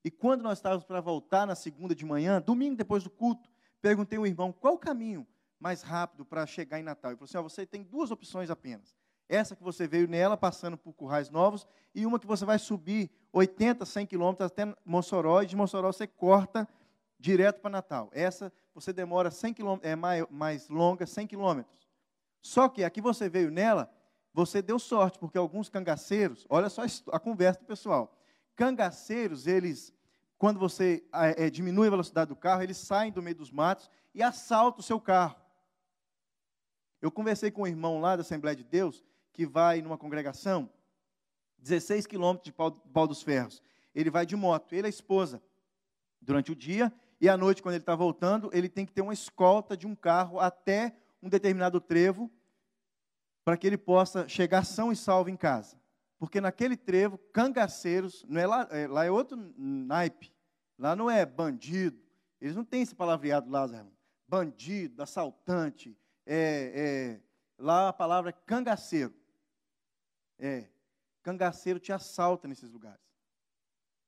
[0.03, 3.49] E quando nós estávamos para voltar na segunda de manhã, domingo depois do culto,
[3.81, 5.25] perguntei ao irmão qual o caminho
[5.61, 7.11] mais rápido para chegar em Natal.
[7.11, 8.95] Ele falou assim: ó, você tem duas opções apenas.
[9.29, 13.09] Essa que você veio nela, passando por Currais Novos, e uma que você vai subir
[13.31, 16.67] 80, 100 quilômetros até Mossoró, e de Mossoró você corta
[17.17, 18.09] direto para Natal.
[18.11, 21.87] Essa você demora 100 quilômetros, é mais, mais longa, 100 quilômetros.
[22.41, 23.89] Só que a que você veio nela,
[24.33, 28.17] você deu sorte, porque alguns cangaceiros, olha só a conversa do pessoal.
[28.55, 29.93] Cangaceiros, eles,
[30.37, 34.23] quando você é, diminui a velocidade do carro, eles saem do meio dos matos e
[34.23, 35.40] assaltam o seu carro.
[37.01, 40.69] Eu conversei com um irmão lá da Assembleia de Deus, que vai numa congregação,
[41.57, 43.61] 16 quilômetros de pau, dos Ferros.
[43.93, 45.41] Ele vai de moto, ele e a esposa,
[46.21, 49.13] durante o dia, e à noite, quando ele está voltando, ele tem que ter uma
[49.13, 52.31] escolta de um carro até um determinado trevo,
[53.43, 55.79] para que ele possa chegar são e salvo em casa.
[56.19, 60.31] Porque naquele trevo, cangaceiros, não é lá, é, lá é outro naipe,
[60.77, 61.99] lá não é bandido,
[62.39, 63.67] eles não têm esse palavreado lá,
[64.27, 65.97] Bandido, assaltante,
[66.33, 67.19] é, é,
[67.57, 69.13] lá a palavra é cangaceiro.
[70.39, 70.69] É,
[71.21, 73.01] cangaceiro te assalta nesses lugares.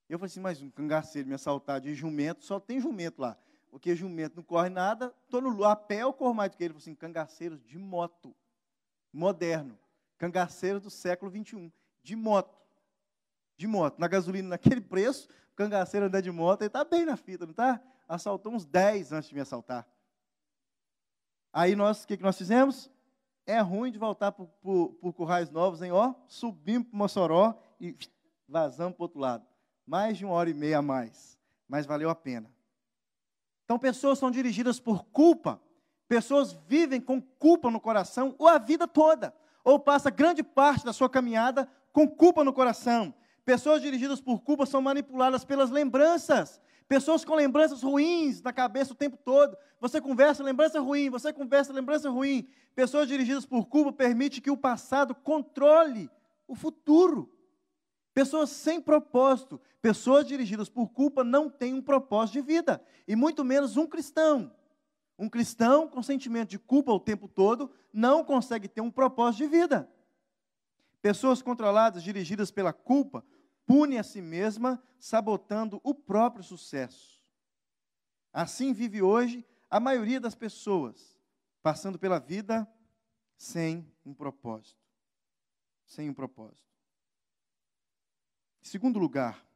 [0.08, 3.36] Eu falei assim, mas um cangaceiro me assaltar de jumento, só tem jumento lá.
[3.70, 6.72] Porque jumento não corre nada, estou no a pé eu corro mais do que ele.
[6.72, 8.34] Ele falou assim, cangaceiros de moto,
[9.12, 9.78] moderno.
[10.16, 11.70] Cangaceiro do século 21,
[12.02, 12.56] de moto.
[13.54, 13.98] De moto.
[13.98, 17.50] Na gasolina, naquele preço, o cangaceiro andar de moto, ele está bem na fita, não
[17.50, 17.82] está?
[18.08, 19.86] Assaltou uns 10 antes de me assaltar.
[21.54, 22.90] Aí nós, o que, que nós fizemos?
[23.46, 24.48] É ruim de voltar por,
[25.12, 25.92] Currais Novos, hein?
[25.92, 27.96] Ó, subimos para Mossoró e
[28.48, 29.46] vazamos para o outro lado.
[29.86, 31.38] Mais de uma hora e meia a mais.
[31.68, 32.50] Mas valeu a pena.
[33.64, 35.60] Então, pessoas são dirigidas por culpa.
[36.08, 39.32] Pessoas vivem com culpa no coração ou a vida toda.
[39.62, 43.14] Ou passa grande parte da sua caminhada com culpa no coração.
[43.44, 46.60] Pessoas dirigidas por culpa são manipuladas pelas lembranças.
[46.86, 49.56] Pessoas com lembranças ruins na cabeça o tempo todo.
[49.80, 52.48] Você conversa lembrança ruim, você conversa lembrança ruim.
[52.74, 56.10] Pessoas dirigidas por culpa permite que o passado controle
[56.46, 57.30] o futuro.
[58.12, 63.44] Pessoas sem propósito, pessoas dirigidas por culpa não têm um propósito de vida, e muito
[63.44, 64.52] menos um cristão.
[65.18, 69.46] Um cristão com sentimento de culpa o tempo todo não consegue ter um propósito de
[69.48, 69.88] vida.
[71.02, 73.24] Pessoas controladas, dirigidas pela culpa,
[73.66, 77.22] pune a si mesma, sabotando o próprio sucesso.
[78.32, 81.18] Assim vive hoje a maioria das pessoas,
[81.62, 82.68] passando pela vida
[83.36, 84.82] sem um propósito.
[85.84, 86.68] Sem um propósito.
[88.62, 89.46] Em segundo lugar,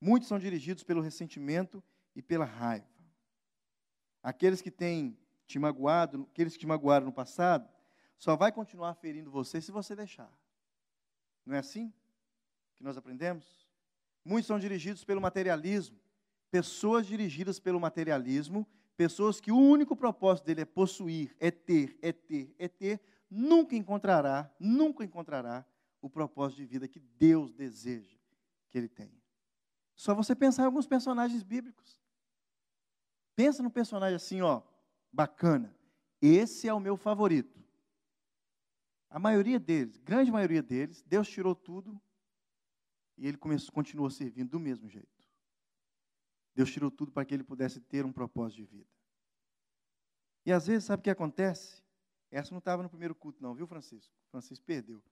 [0.00, 1.82] muitos são dirigidos pelo ressentimento
[2.14, 2.86] e pela raiva.
[4.22, 7.68] Aqueles que têm te magoado, aqueles que te magoaram no passado,
[8.18, 10.32] só vai continuar ferindo você se você deixar.
[11.44, 11.92] Não é assim?
[12.76, 13.68] Que nós aprendemos?
[14.24, 15.98] Muitos são dirigidos pelo materialismo.
[16.50, 22.12] Pessoas dirigidas pelo materialismo, pessoas que o único propósito dele é possuir, é ter, é
[22.12, 25.66] ter, é ter, nunca encontrará, nunca encontrará
[26.00, 28.16] o propósito de vida que Deus deseja
[28.70, 29.22] que ele tenha.
[29.96, 32.00] Só você pensar em alguns personagens bíblicos.
[33.34, 34.62] Pensa num personagem assim, ó,
[35.12, 35.74] bacana.
[36.20, 37.62] Esse é o meu favorito.
[39.10, 42.00] A maioria deles, grande maioria deles, Deus tirou tudo
[43.16, 45.08] e ele começou, continuou servindo do mesmo jeito.
[46.54, 48.90] Deus tirou tudo para que ele pudesse ter um propósito de vida.
[50.46, 51.82] E às vezes, sabe o que acontece?
[52.30, 54.12] Essa não estava no primeiro culto, não, viu, Francisco?
[54.30, 55.02] Francisco perdeu.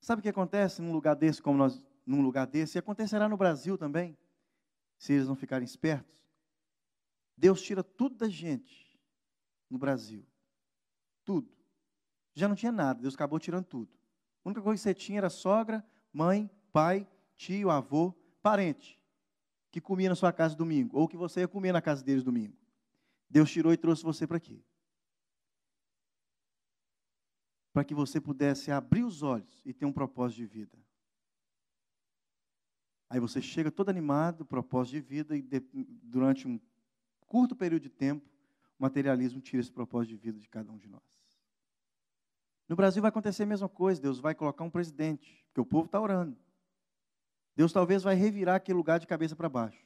[0.00, 2.76] Sabe o que acontece num lugar desse, como nós, num lugar desse?
[2.76, 4.16] E acontecerá no Brasil também,
[4.98, 6.22] se eles não ficarem espertos.
[7.36, 8.98] Deus tira tudo da gente
[9.68, 10.24] no Brasil.
[11.24, 11.50] Tudo.
[12.34, 13.92] Já não tinha nada, Deus acabou tirando tudo.
[14.44, 17.06] A única coisa que você tinha era sogra, mãe, pai,
[17.36, 19.00] tio, avô, parente,
[19.70, 22.56] que comia na sua casa domingo, ou que você ia comer na casa deles domingo.
[23.28, 24.64] Deus tirou e trouxe você para aqui
[27.72, 30.78] para que você pudesse abrir os olhos e ter um propósito de vida.
[33.08, 35.62] Aí você chega todo animado, propósito de vida, e de,
[36.02, 36.60] durante um
[37.26, 38.28] curto período de tempo,
[38.78, 41.02] o materialismo tira esse propósito de vida de cada um de nós.
[42.68, 45.86] No Brasil vai acontecer a mesma coisa, Deus vai colocar um presidente, porque o povo
[45.86, 46.36] está orando.
[47.54, 49.84] Deus talvez vai revirar aquele lugar de cabeça para baixo.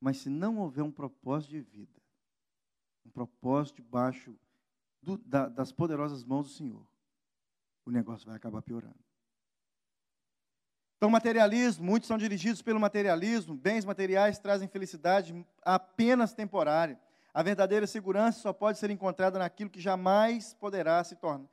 [0.00, 2.00] Mas se não houver um propósito de vida,
[3.04, 4.38] um propósito debaixo
[5.02, 6.86] do, da, das poderosas mãos do Senhor,
[7.84, 8.98] o negócio vai acabar piorando.
[10.96, 17.00] Então, materialismo, muitos são dirigidos pelo materialismo, bens materiais trazem felicidade apenas temporária.
[17.32, 21.48] A verdadeira segurança só pode ser encontrada naquilo que jamais poderá se tornar.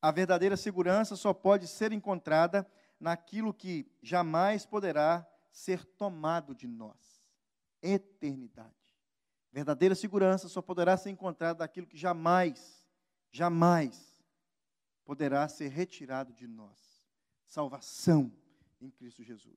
[0.00, 2.64] A verdadeira segurança só pode ser encontrada
[2.98, 7.24] naquilo que jamais poderá ser tomado de nós.
[7.82, 8.74] Eternidade.
[9.52, 12.84] Verdadeira segurança só poderá ser encontrada daquilo que jamais,
[13.30, 14.22] jamais
[15.04, 17.02] poderá ser retirado de nós.
[17.46, 18.32] Salvação
[18.80, 19.56] em Cristo Jesus.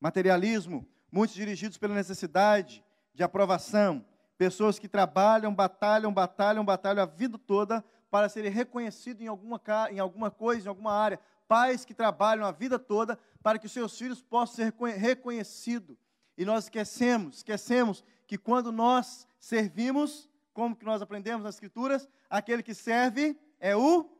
[0.00, 4.04] Materialismo, muitos dirigidos pela necessidade de aprovação,
[4.36, 9.98] pessoas que trabalham, batalham, batalham, batalham a vida toda para serem reconhecidos em alguma, em
[9.98, 11.20] alguma coisa, em alguma área.
[11.52, 15.98] Pais que trabalham a vida toda para que os seus filhos possam ser reconhecidos.
[16.34, 22.62] E nós esquecemos, esquecemos que quando nós servimos, como que nós aprendemos nas Escrituras, aquele
[22.62, 24.10] que serve é o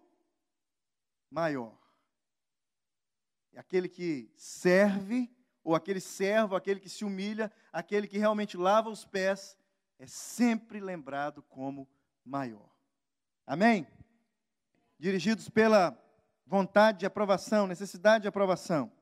[1.31, 1.79] maior.
[3.57, 9.07] Aquele que serve, ou aquele servo, aquele que se humilha, aquele que realmente lava os
[9.07, 9.57] pés,
[9.99, 11.89] é sempre lembrado como
[12.23, 12.69] maior.
[13.47, 13.87] Amém?
[14.99, 15.99] Dirigidos pela
[16.53, 18.93] vontade de aprovação, necessidade de aprovação.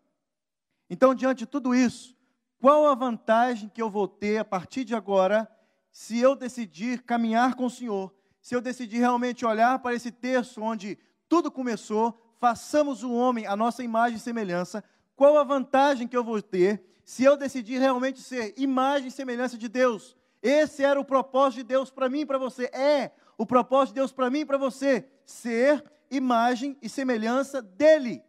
[0.89, 2.17] Então, diante de tudo isso,
[2.61, 5.51] qual a vantagem que eu vou ter a partir de agora,
[5.91, 10.63] se eu decidir caminhar com o Senhor, se eu decidir realmente olhar para esse texto
[10.63, 10.97] onde
[11.29, 14.85] tudo começou, façamos o homem a nossa imagem e semelhança,
[15.17, 19.59] qual a vantagem que eu vou ter se eu decidir realmente ser imagem e semelhança
[19.59, 20.17] de Deus?
[20.41, 22.67] Esse era o propósito de Deus para mim e para você.
[22.67, 25.05] É o propósito de Deus para mim e para você.
[25.25, 28.25] Ser imagem e semelhança dEle.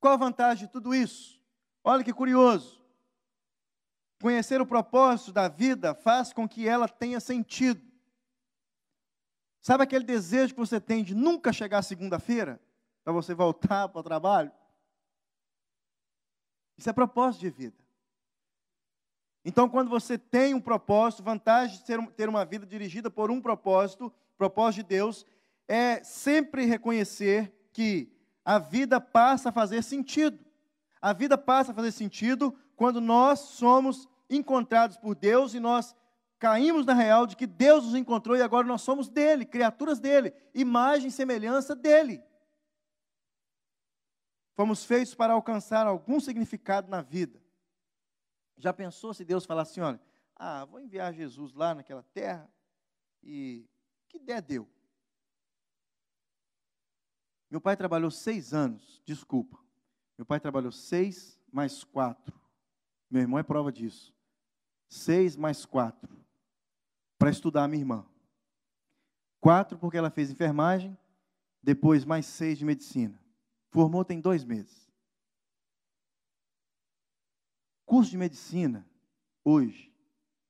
[0.00, 1.40] Qual a vantagem de tudo isso?
[1.84, 2.84] Olha que curioso.
[4.20, 7.80] Conhecer o propósito da vida faz com que ela tenha sentido.
[9.60, 12.60] Sabe aquele desejo que você tem de nunca chegar segunda-feira?
[13.04, 14.52] Para você voltar para o trabalho?
[16.76, 17.88] Isso é propósito de vida.
[19.44, 24.12] Então, quando você tem um propósito, vantagem de ter uma vida dirigida por um propósito,
[24.36, 25.24] propósito de Deus,
[25.68, 28.10] é sempre reconhecer que
[28.44, 30.38] a vida passa a fazer sentido.
[31.00, 35.94] A vida passa a fazer sentido quando nós somos encontrados por Deus e nós
[36.38, 40.32] caímos na real de que Deus nos encontrou e agora nós somos dele, criaturas dele,
[40.54, 42.22] imagem e semelhança dele.
[44.54, 47.40] Fomos feitos para alcançar algum significado na vida.
[48.56, 50.00] Já pensou se Deus falasse assim, olha,
[50.34, 52.50] ah, vou enviar Jesus lá naquela terra
[53.22, 53.68] e
[54.08, 54.68] que der deu.
[57.50, 59.58] Meu pai trabalhou seis anos, desculpa,
[60.18, 62.38] meu pai trabalhou seis mais quatro.
[63.10, 64.14] Meu irmão é prova disso.
[64.88, 66.08] Seis mais quatro.
[67.18, 68.06] Para estudar a minha irmã.
[69.40, 70.98] Quatro porque ela fez enfermagem.
[71.62, 73.18] Depois mais seis de medicina.
[73.70, 74.88] Formou tem dois meses.
[77.84, 78.86] Curso de medicina,
[79.42, 79.92] hoje,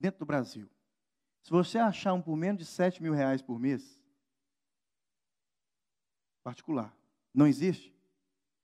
[0.01, 0.69] dentro do Brasil.
[1.43, 3.98] Se você achar um por menos de sete mil reais por mês,
[6.43, 6.97] particular,
[7.35, 7.95] não existe?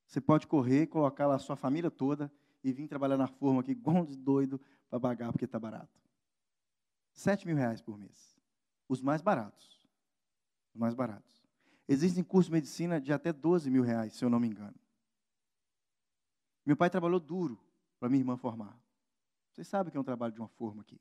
[0.06, 3.72] Você pode correr, colocar lá a sua família toda e vir trabalhar na forma aqui,
[3.72, 6.00] igual um doido, para pagar porque está barato.
[7.12, 8.36] Sete mil reais por mês.
[8.88, 9.86] Os mais baratos.
[10.72, 11.44] Os mais baratos.
[11.88, 14.74] Existem cursos de medicina de até 12 mil reais, se eu não me engano.
[16.64, 17.60] Meu pai trabalhou duro
[18.00, 18.78] para minha irmã formar.
[19.52, 21.00] Vocês sabem que é um trabalho de uma forma aqui.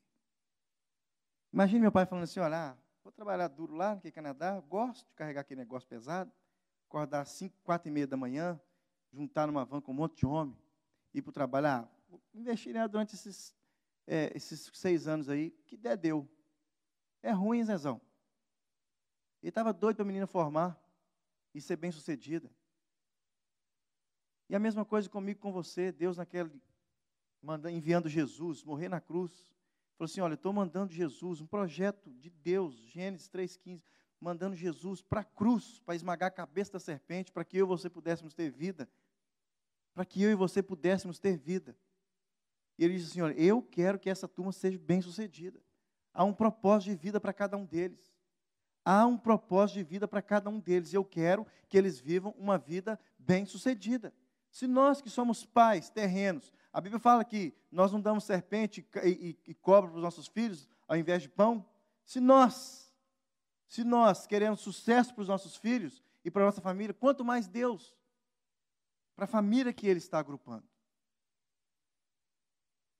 [1.52, 5.14] Imagine meu pai falando assim: olha, ah, vou trabalhar duro lá no Canadá, gosto de
[5.14, 6.30] carregar aquele negócio pesado,
[6.94, 8.60] acordar às 5, 4 e meia da manhã,
[9.12, 10.56] juntar numa van com um monte de homem,
[11.12, 11.66] ir para o trabalho.
[11.66, 11.88] Ah,
[12.32, 13.52] investir né, durante esses,
[14.06, 16.28] é, esses seis anos aí, que der, deu.
[17.20, 18.00] É ruim, Zezão.
[19.42, 20.80] Ele estava doido para a menina formar
[21.52, 22.48] e ser bem sucedida.
[24.48, 26.50] E a mesma coisa comigo com você, Deus naquele
[27.42, 29.32] mandando, enviando Jesus, morrer na cruz.
[29.96, 33.82] Falou assim: olha, estou mandando Jesus, um projeto de Deus, Gênesis 3,15,
[34.24, 37.68] mandando Jesus para a cruz, para esmagar a cabeça da serpente, para que eu e
[37.68, 38.88] você pudéssemos ter vida.
[39.92, 41.76] Para que eu e você pudéssemos ter vida.
[42.78, 45.60] E ele disse assim: olha, eu quero que essa turma seja bem sucedida.
[46.12, 48.14] Há um propósito de vida para cada um deles.
[48.82, 50.92] Há um propósito de vida para cada um deles.
[50.92, 54.12] E eu quero que eles vivam uma vida bem sucedida.
[54.50, 59.08] Se nós que somos pais terrenos, a Bíblia fala que nós não damos serpente e,
[59.08, 61.66] e, e cobra para os nossos filhos ao invés de pão.
[62.04, 62.83] Se nós,
[63.74, 67.48] se nós queremos sucesso para os nossos filhos e para a nossa família, quanto mais
[67.48, 67.92] Deus,
[69.16, 70.62] para a família que Ele está agrupando.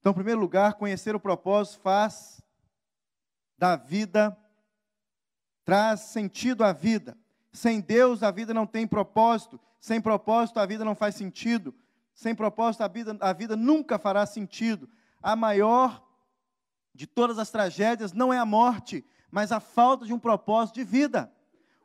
[0.01, 2.43] Então, em primeiro lugar, conhecer o propósito faz
[3.57, 4.37] da vida,
[5.65, 7.17] traz sentido à vida.
[7.53, 9.61] Sem Deus, a vida não tem propósito.
[9.81, 11.73] Sem propósito, a vida não faz sentido.
[12.13, 14.91] Sem propósito, a vida, a vida nunca fará sentido.
[15.23, 16.05] A maior
[16.93, 19.05] de todas as tragédias não é a morte,
[19.35, 21.29] mas a falta de um propósito de vida.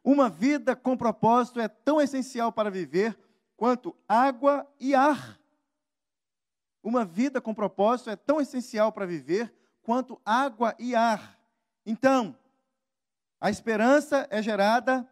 [0.03, 3.17] Uma vida com propósito é tão essencial para viver
[3.57, 5.39] quanto água e ar.
[6.83, 11.39] Uma vida com propósito é tão essencial para viver quanto água e ar.
[11.83, 12.37] Então,
[13.41, 15.09] a esperança é gerada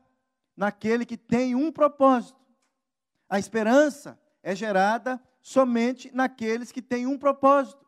[0.56, 2.40] naquele que tem um propósito.
[3.28, 7.84] A esperança é gerada somente naqueles que têm um propósito.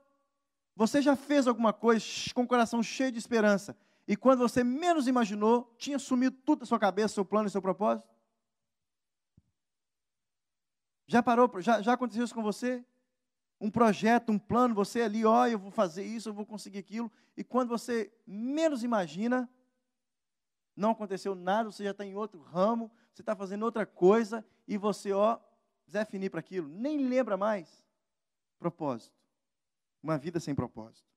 [0.76, 3.78] Você já fez alguma coisa com o coração cheio de esperança
[4.10, 7.62] e quando você menos imaginou, tinha sumido tudo da sua cabeça, seu plano e seu
[7.62, 8.10] propósito?
[11.05, 12.84] Já parou, já, já aconteceu isso com você?
[13.62, 17.12] Um projeto, um plano, você ali, ó, eu vou fazer isso, eu vou conseguir aquilo,
[17.38, 19.47] e quando você menos imagina,
[20.76, 24.76] não aconteceu nada, você já está em outro ramo, você está fazendo outra coisa, e
[24.76, 25.39] você, ó,
[25.88, 27.86] Zé finir para aquilo, nem lembra mais.
[28.57, 29.16] Propósito.
[30.01, 31.07] Uma vida sem propósito.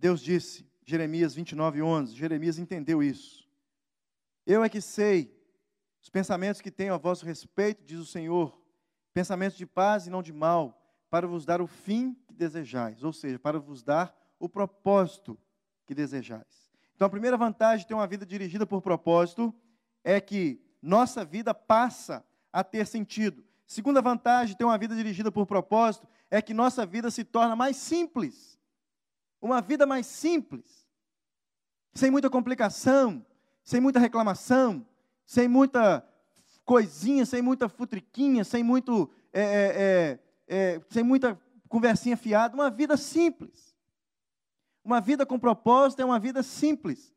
[0.00, 3.44] Deus disse, Jeremias 29, 11, Jeremias entendeu isso.
[4.46, 5.36] Eu é que sei
[6.00, 8.56] os pensamentos que tenho a vosso respeito, diz o Senhor,
[9.12, 10.80] pensamentos de paz e não de mal,
[11.10, 15.36] para vos dar o fim que desejais, ou seja, para vos dar o propósito
[15.84, 16.70] que desejais.
[16.94, 19.52] Então, a primeira vantagem de ter uma vida dirigida por propósito
[20.04, 23.44] é que nossa vida passa a ter sentido.
[23.66, 27.56] Segunda vantagem de ter uma vida dirigida por propósito é que nossa vida se torna
[27.56, 28.55] mais simples.
[29.40, 30.86] Uma vida mais simples.
[31.94, 33.24] Sem muita complicação,
[33.64, 34.86] sem muita reclamação,
[35.24, 36.06] sem muita
[36.64, 40.18] coisinha, sem muita futriquinha, sem muito é, é, é,
[40.48, 43.76] é, sem muita conversinha fiada, uma vida simples.
[44.84, 47.12] Uma vida com propósito é uma vida simples.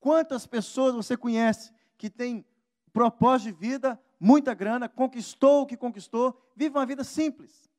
[0.00, 2.44] Quantas pessoas você conhece que têm
[2.92, 7.70] propósito de vida muita grana, conquistou o que conquistou, vive uma vida simples.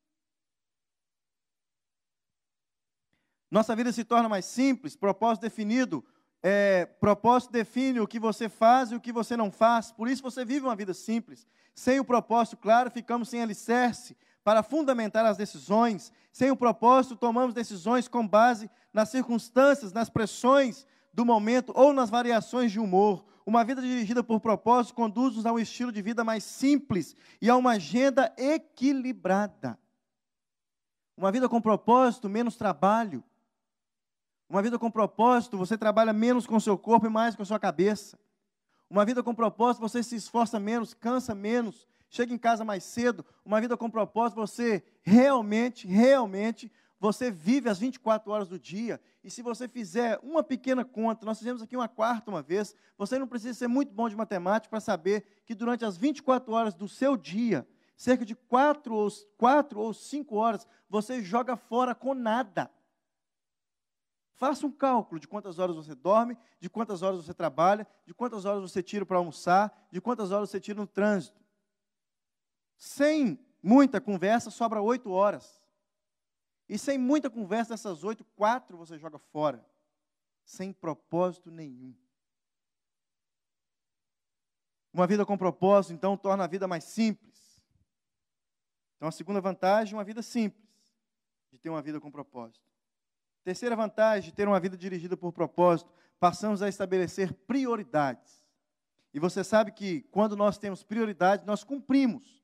[3.54, 6.04] Nossa vida se torna mais simples, propósito definido.
[6.42, 10.24] É, propósito define o que você faz e o que você não faz, por isso
[10.24, 11.46] você vive uma vida simples.
[11.72, 16.12] Sem o propósito claro, ficamos sem alicerce para fundamentar as decisões.
[16.32, 22.10] Sem o propósito, tomamos decisões com base nas circunstâncias, nas pressões do momento ou nas
[22.10, 23.24] variações de humor.
[23.46, 27.54] Uma vida dirigida por propósito conduz-nos a um estilo de vida mais simples e a
[27.54, 29.78] uma agenda equilibrada.
[31.16, 33.22] Uma vida com propósito, menos trabalho.
[34.48, 37.46] Uma vida com propósito, você trabalha menos com o seu corpo e mais com a
[37.46, 38.18] sua cabeça.
[38.88, 43.24] Uma vida com propósito, você se esforça menos, cansa menos, chega em casa mais cedo.
[43.44, 46.70] Uma vida com propósito, você realmente, realmente
[47.00, 51.38] você vive as 24 horas do dia, e se você fizer uma pequena conta, nós
[51.38, 54.80] fizemos aqui uma quarta uma vez, você não precisa ser muito bom de matemática para
[54.80, 57.66] saber que durante as 24 horas do seu dia,
[57.96, 62.70] cerca de 4 ou, 4 ou 5 horas, você joga fora com nada.
[64.34, 68.44] Faça um cálculo de quantas horas você dorme, de quantas horas você trabalha, de quantas
[68.44, 71.40] horas você tira para almoçar, de quantas horas você tira no trânsito.
[72.76, 75.64] Sem muita conversa, sobra 8 horas.
[76.68, 79.64] E sem muita conversa, dessas oito, quatro você joga fora.
[80.44, 81.94] Sem propósito nenhum.
[84.92, 87.62] Uma vida com propósito, então, torna a vida mais simples.
[88.96, 90.68] Então, a segunda vantagem, uma vida simples,
[91.50, 92.73] de ter uma vida com propósito.
[93.44, 98.42] Terceira vantagem de ter uma vida dirigida por propósito, passamos a estabelecer prioridades.
[99.12, 102.42] E você sabe que quando nós temos prioridades, nós cumprimos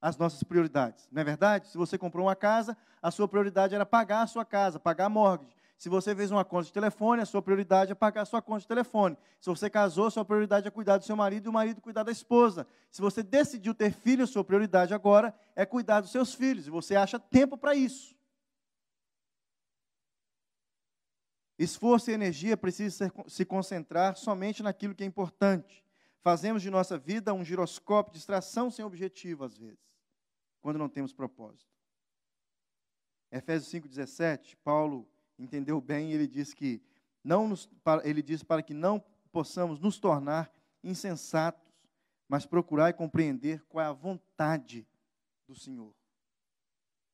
[0.00, 1.08] as nossas prioridades.
[1.10, 1.68] Não é verdade?
[1.68, 5.08] Se você comprou uma casa, a sua prioridade era pagar a sua casa, pagar a
[5.08, 5.56] mortgage.
[5.76, 8.60] Se você fez uma conta de telefone, a sua prioridade é pagar a sua conta
[8.60, 9.18] de telefone.
[9.40, 12.02] Se você casou, a sua prioridade é cuidar do seu marido e o marido cuidar
[12.02, 12.66] da esposa.
[12.90, 16.66] Se você decidiu ter filho, a sua prioridade agora é cuidar dos seus filhos.
[16.66, 18.15] E você acha tempo para isso.
[21.58, 25.82] Esforço e energia precisam se concentrar somente naquilo que é importante.
[26.20, 29.78] Fazemos de nossa vida um giroscópio de distração sem objetivo, às vezes,
[30.60, 31.70] quando não temos propósito.
[33.30, 36.82] Efésios 5,17, Paulo entendeu bem e ele diz que
[37.22, 37.68] não nos,
[38.04, 39.02] ele diz para que não
[39.32, 40.52] possamos nos tornar
[40.82, 41.72] insensatos,
[42.28, 44.86] mas procurar e compreender qual é a vontade
[45.46, 45.94] do Senhor.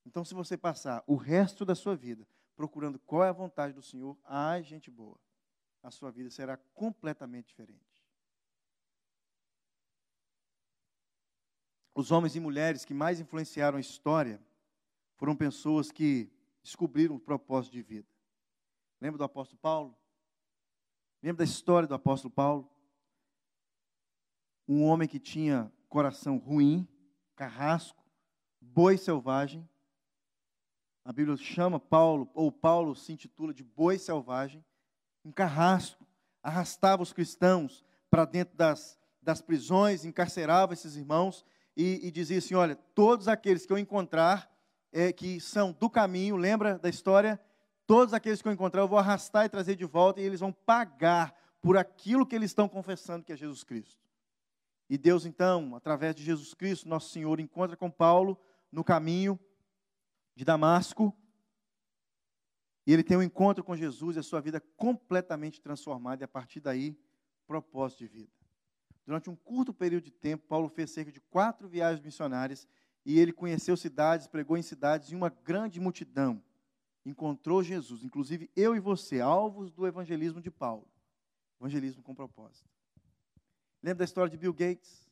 [0.05, 2.27] Então, se você passar o resto da sua vida
[2.63, 5.19] procurando qual é a vontade do Senhor, ai, gente boa,
[5.83, 8.07] a sua vida será completamente diferente.
[11.93, 14.41] Os homens e mulheres que mais influenciaram a história
[15.17, 16.31] foram pessoas que
[16.63, 18.09] descobriram o propósito de vida.
[19.01, 19.99] Lembra do apóstolo Paulo?
[21.21, 22.71] Lembra da história do apóstolo Paulo?
[24.69, 26.87] Um homem que tinha coração ruim,
[27.35, 28.05] carrasco,
[28.61, 29.69] boi selvagem,
[31.05, 34.65] a Bíblia chama Paulo, ou Paulo se intitula de boi selvagem,
[35.25, 36.07] um carrasco,
[36.43, 41.45] arrastava os cristãos para dentro das, das prisões, encarcerava esses irmãos
[41.77, 44.51] e, e, dizia assim: Olha, todos aqueles que eu encontrar
[44.93, 47.41] é, que são do caminho, lembra da história?
[47.87, 50.53] Todos aqueles que eu encontrar eu vou arrastar e trazer de volta e eles vão
[50.53, 54.01] pagar por aquilo que eles estão confessando que é Jesus Cristo.
[54.89, 58.39] E Deus, então, através de Jesus Cristo, nosso Senhor, encontra com Paulo
[58.71, 59.39] no caminho
[60.35, 61.17] de Damasco.
[62.87, 66.29] E ele tem um encontro com Jesus e a sua vida completamente transformada, e a
[66.29, 66.99] partir daí,
[67.47, 68.33] propósito de vida.
[69.07, 72.67] Durante um curto período de tempo, Paulo fez cerca de quatro viagens missionárias
[73.05, 76.43] e ele conheceu cidades, pregou em cidades e uma grande multidão
[77.05, 80.89] encontrou Jesus, inclusive eu e você, alvos do evangelismo de Paulo.
[81.61, 82.69] Evangelismo com propósito.
[83.83, 85.09] Lembra da história de Bill Gates?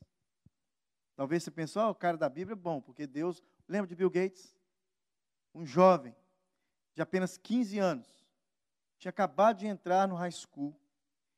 [1.15, 3.43] Talvez você pensou, oh, o cara da Bíblia é bom, porque Deus.
[3.67, 4.55] Lembra de Bill Gates?
[5.53, 6.15] Um jovem
[6.95, 8.07] de apenas 15 anos,
[8.97, 10.75] tinha acabado de entrar no high school.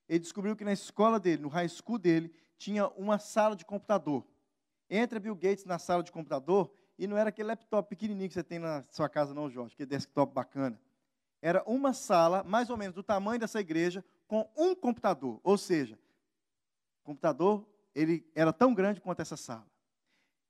[0.07, 4.25] Ele descobriu que na escola dele, no high school dele, tinha uma sala de computador.
[4.89, 8.43] Entra Bill Gates na sala de computador e não era aquele laptop pequenininho que você
[8.43, 10.79] tem na sua casa, não, Jorge, aquele desktop bacana.
[11.41, 15.39] Era uma sala, mais ou menos do tamanho dessa igreja, com um computador.
[15.43, 15.99] Ou seja,
[17.01, 19.67] o computador ele era tão grande quanto essa sala.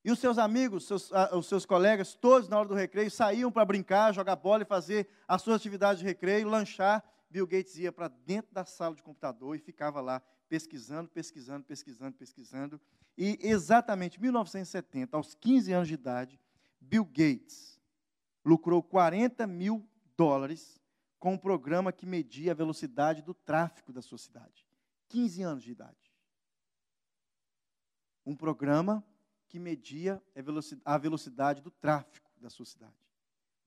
[0.03, 3.63] E os seus amigos, seus, os seus colegas, todos na hora do recreio, saíam para
[3.63, 7.03] brincar, jogar bola e fazer as suas atividades de recreio, lanchar.
[7.29, 12.15] Bill Gates ia para dentro da sala de computador e ficava lá pesquisando, pesquisando, pesquisando,
[12.17, 12.81] pesquisando.
[13.17, 16.39] E exatamente em 1970, aos 15 anos de idade,
[16.79, 17.79] Bill Gates
[18.45, 19.87] lucrou 40 mil
[20.17, 20.79] dólares
[21.17, 24.67] com um programa que media a velocidade do tráfego da sua cidade.
[25.07, 26.13] 15 anos de idade.
[28.25, 29.03] Um programa
[29.53, 30.19] que media
[30.83, 32.97] a velocidade do tráfego da sua cidade.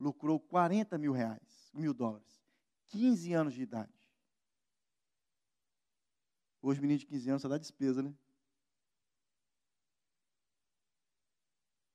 [0.01, 2.43] Lucrou 40 mil reais, mil dólares.
[2.87, 3.95] 15 anos de idade.
[6.61, 8.12] Hoje, menino de 15 anos só dá despesa, né?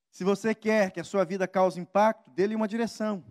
[0.09, 3.21] Se você quer que a sua vida cause impacto, dê-lhe uma direção.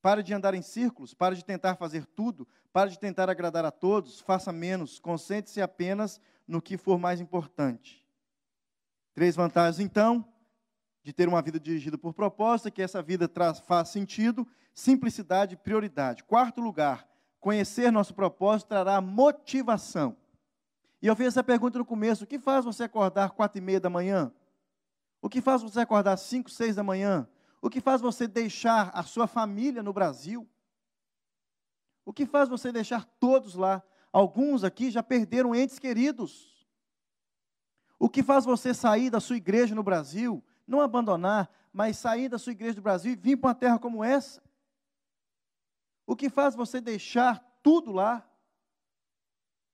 [0.00, 3.70] Pare de andar em círculos, pare de tentar fazer tudo, pare de tentar agradar a
[3.70, 8.00] todos, faça menos, concentre-se apenas no que for mais importante.
[9.14, 10.24] Três vantagens, então,
[11.02, 15.56] de ter uma vida dirigida por propósito, que essa vida traz, faz sentido, simplicidade e
[15.56, 16.24] prioridade.
[16.24, 17.08] Quarto lugar,
[17.38, 20.16] conhecer nosso propósito trará motivação.
[21.02, 23.80] E eu fiz essa pergunta no começo: o que faz você acordar quatro e meia
[23.80, 24.32] da manhã?
[25.22, 27.28] O que faz você acordar cinco, seis da manhã?
[27.62, 30.48] O que faz você deixar a sua família no Brasil?
[32.04, 33.82] O que faz você deixar todos lá?
[34.12, 36.59] Alguns aqui já perderam entes queridos.
[38.00, 42.38] O que faz você sair da sua igreja no Brasil, não abandonar, mas sair da
[42.38, 44.42] sua igreja do Brasil e vir para uma terra como essa?
[46.06, 48.26] O que faz você deixar tudo lá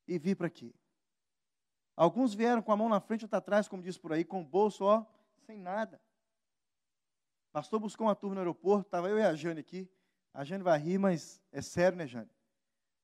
[0.08, 0.74] e vir para aqui?
[1.94, 4.44] Alguns vieram com a mão na frente outra atrás, como diz por aí, com o
[4.44, 5.06] bolso, ó,
[5.46, 6.00] sem nada.
[7.52, 9.88] Pastor buscou uma turma no aeroporto, estava eu e a Jane aqui.
[10.34, 12.30] A Jane vai rir, mas é sério, né, Jane?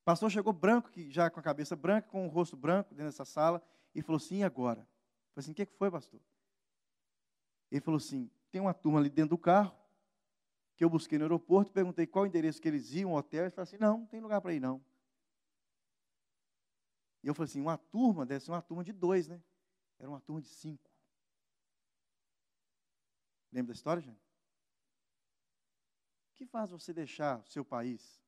[0.04, 3.62] Pastor chegou branco, já com a cabeça branca, com o rosto branco dentro dessa sala,
[3.94, 4.84] e falou assim: e agora?
[5.32, 6.20] Falei assim: o que foi, pastor?
[7.70, 9.76] Ele falou assim: tem uma turma ali dentro do carro,
[10.76, 13.64] que eu busquei no aeroporto, perguntei qual endereço que eles iam, um hotel, e falou
[13.64, 14.84] assim: não, não tem lugar para ir não.
[17.22, 19.42] E eu falei assim: uma turma deve ser uma turma de dois, né?
[19.98, 20.90] Era uma turma de cinco.
[23.52, 24.22] Lembra da história, gente?
[26.30, 28.20] O que faz você deixar o seu país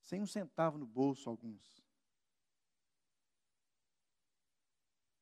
[0.00, 1.83] sem um centavo no bolso, alguns?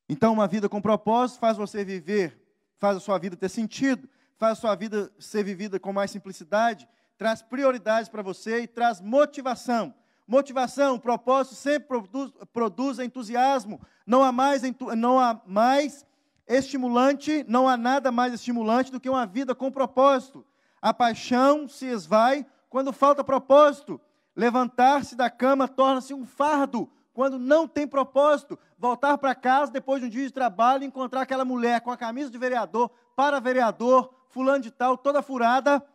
[0.07, 2.39] Então, uma vida com propósito faz você viver,
[2.77, 6.87] faz a sua vida ter sentido, faz a sua vida ser vivida com mais simplicidade,
[7.17, 9.93] traz prioridades para você e traz motivação.
[10.27, 13.79] Motivação, propósito sempre produz, produz entusiasmo.
[14.05, 14.61] Não há mais,
[14.97, 16.05] não há mais
[16.47, 20.45] estimulante, não há nada mais estimulante do que uma vida com propósito.
[20.81, 23.99] A paixão se esvai quando falta propósito.
[24.35, 28.57] Levantar-se da cama torna-se um fardo quando não tem propósito.
[28.77, 31.97] Voltar para casa depois de um dia de trabalho e encontrar aquela mulher com a
[31.97, 35.85] camisa de vereador, para vereador, fulano de tal, toda furada.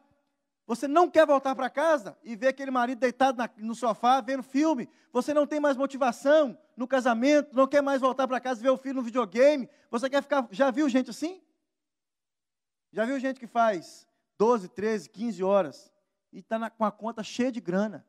[0.66, 4.43] Você não quer voltar para casa e ver aquele marido deitado na, no sofá vendo
[4.43, 4.89] filme.
[5.12, 8.71] Você não tem mais motivação no casamento, não quer mais voltar para casa e ver
[8.71, 9.69] o filho no videogame.
[9.91, 10.47] Você quer ficar.
[10.51, 11.43] Já viu gente assim?
[12.93, 14.07] Já viu gente que faz
[14.39, 15.93] 12, 13, 15 horas
[16.33, 18.07] e está com a conta cheia de grana?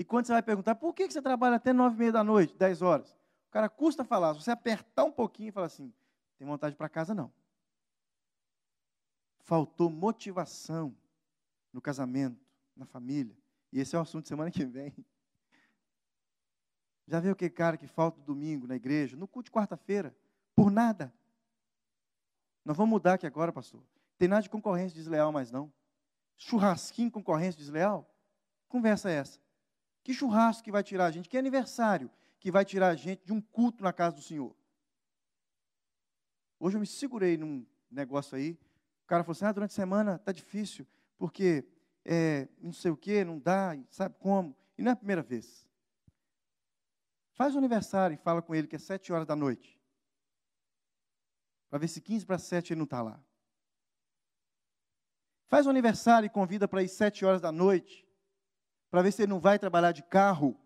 [0.00, 2.56] E quando você vai perguntar, por que você trabalha até nove e meia da noite,
[2.56, 3.10] dez horas?
[3.48, 4.32] O cara custa falar.
[4.32, 5.92] Se você apertar um pouquinho e falar assim,
[6.38, 7.30] tem vontade para casa, não.
[9.40, 10.96] Faltou motivação
[11.70, 12.42] no casamento,
[12.74, 13.36] na família.
[13.70, 14.94] E esse é o assunto de semana que vem.
[17.06, 20.16] Já viu aquele cara que falta domingo na igreja, no culto de quarta-feira,
[20.54, 21.12] por nada?
[22.64, 23.82] Nós vamos mudar aqui agora, pastor.
[24.16, 25.70] Tem nada de concorrência desleal mais não.
[26.38, 28.10] Churrasquinho concorrência desleal?
[28.66, 29.49] Conversa é essa.
[30.02, 31.28] Que churrasco que vai tirar a gente?
[31.28, 34.54] Que aniversário que vai tirar a gente de um culto na casa do Senhor?
[36.58, 38.58] Hoje eu me segurei num negócio aí.
[39.04, 40.86] O cara falou assim: ah, durante a semana está difícil,
[41.18, 41.64] porque
[42.04, 44.56] é, não sei o que, não dá, sabe como.
[44.76, 45.66] E não é a primeira vez.
[47.32, 49.80] Faz o aniversário e fala com ele que é sete horas da noite.
[51.68, 53.22] Para ver se 15 para sete ele não está lá.
[55.46, 58.06] Faz o aniversário e convida para ir sete horas da noite
[58.90, 60.58] para ver se ele não vai trabalhar de carro,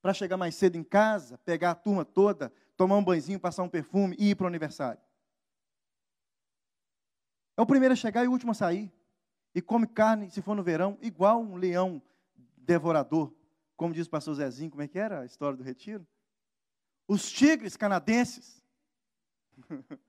[0.00, 3.68] para chegar mais cedo em casa, pegar a turma toda, tomar um banhozinho, passar um
[3.68, 5.00] perfume e ir para o aniversário.
[7.56, 8.90] É o primeiro a chegar e o último a sair.
[9.54, 12.00] E come carne, se for no verão, igual um leão
[12.56, 13.34] devorador.
[13.76, 16.06] Como diz o pastor Zezinho, como é que era a história do retiro?
[17.06, 18.62] Os tigres canadenses.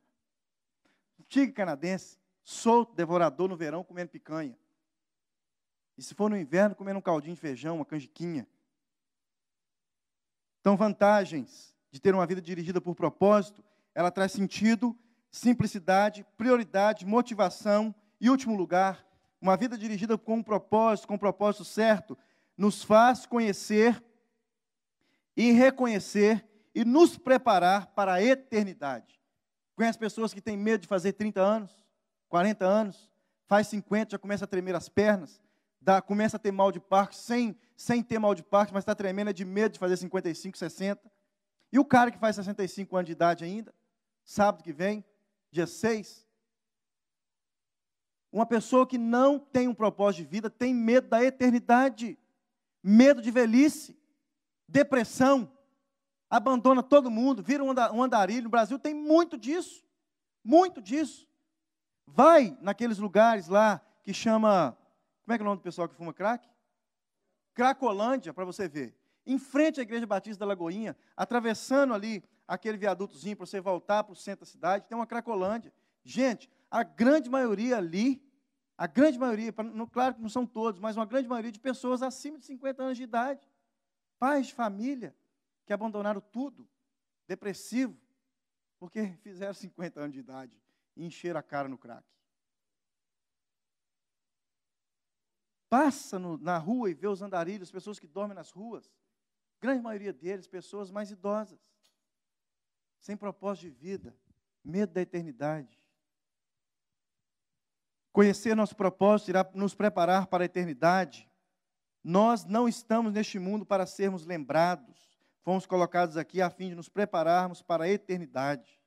[1.28, 4.58] tigre canadense, solto, devorador no verão, comendo picanha.
[5.98, 8.48] E se for no inverno, comendo um caldinho de feijão, uma canjiquinha.
[10.60, 13.64] Então, vantagens de ter uma vida dirigida por propósito,
[13.94, 14.98] ela traz sentido,
[15.30, 19.06] simplicidade, prioridade, motivação e, último lugar,
[19.42, 22.18] uma vida dirigida com um propósito, com um propósito certo,
[22.56, 24.02] nos faz conhecer
[25.36, 29.20] e reconhecer e nos preparar para a eternidade.
[29.76, 31.84] Conhece pessoas que têm medo de fazer 30 anos,
[32.30, 33.10] 40 anos,
[33.48, 35.41] faz 50, já começa a tremer as pernas,
[35.82, 38.94] dá, começa a ter mal de parto sem, sem ter mal de parto, mas está
[38.94, 41.12] tremendo é de medo de fazer 55, 60.
[41.72, 43.74] E o cara que faz 65 anos de idade ainda,
[44.24, 45.04] sábado que vem,
[45.52, 46.28] dia 6,
[48.32, 52.18] uma pessoa que não tem um propósito de vida tem medo da eternidade,
[52.82, 53.98] medo de velhice,
[54.68, 55.52] depressão,
[56.30, 58.44] abandona todo mundo, vira um andarilho.
[58.44, 59.84] No Brasil tem muito disso,
[60.44, 61.28] muito disso.
[62.08, 64.78] Vai naqueles lugares lá que chama
[65.24, 66.47] como é que é o nome do pessoal que fuma crack?
[67.53, 68.95] Cracolândia, para você ver.
[69.26, 74.13] Em frente à Igreja Batista da Lagoinha, atravessando ali aquele viadutozinho para você voltar para
[74.13, 75.72] o centro da cidade, tem uma Cracolândia.
[76.03, 78.22] Gente, a grande maioria ali,
[78.78, 79.53] a grande maioria,
[79.91, 82.97] claro que não são todos, mas uma grande maioria de pessoas acima de 50 anos
[82.97, 83.47] de idade,
[84.17, 85.15] pais de família,
[85.65, 86.67] que abandonaram tudo,
[87.28, 87.95] depressivo,
[88.80, 90.59] porque fizeram 50 anos de idade
[90.95, 92.03] e encheram a cara no crack.
[95.72, 98.91] Passa no, na rua e vê os andarilhos, pessoas que dormem nas ruas,
[99.61, 101.61] grande maioria deles, pessoas mais idosas,
[102.99, 104.13] sem propósito de vida,
[104.61, 105.82] medo da eternidade.
[108.11, 111.32] Conhecer nosso propósito irá nos preparar para a eternidade.
[112.03, 116.89] Nós não estamos neste mundo para sermos lembrados, fomos colocados aqui a fim de nos
[116.89, 118.78] prepararmos para a eternidade.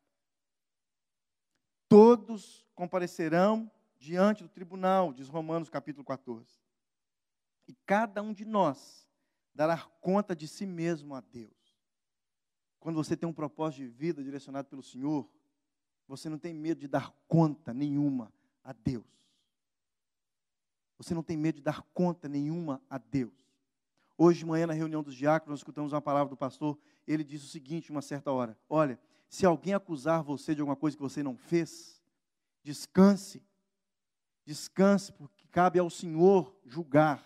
[1.88, 6.63] Todos comparecerão diante do tribunal, diz Romanos capítulo 14.
[7.66, 9.08] E cada um de nós
[9.54, 11.52] dará conta de si mesmo a Deus.
[12.80, 15.28] Quando você tem um propósito de vida direcionado pelo Senhor,
[16.06, 19.06] você não tem medo de dar conta nenhuma a Deus.
[20.98, 23.32] Você não tem medo de dar conta nenhuma a Deus.
[24.16, 26.78] Hoje de manhã, na reunião dos diáconos, nós escutamos uma palavra do pastor.
[27.06, 28.98] Ele disse o seguinte, uma certa hora: Olha,
[29.28, 32.00] se alguém acusar você de alguma coisa que você não fez,
[32.62, 33.42] descanse.
[34.44, 37.24] Descanse, porque cabe ao Senhor julgar.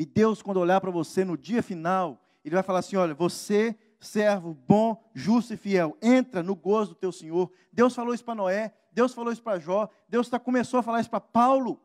[0.00, 3.78] E Deus, quando olhar para você no dia final, Ele vai falar assim: Olha, você
[4.00, 5.94] servo bom, justo e fiel.
[6.00, 7.52] Entra no gozo do teu Senhor.
[7.70, 11.02] Deus falou isso para Noé, Deus falou isso para Jó, Deus tá, começou a falar
[11.02, 11.78] isso para Paulo,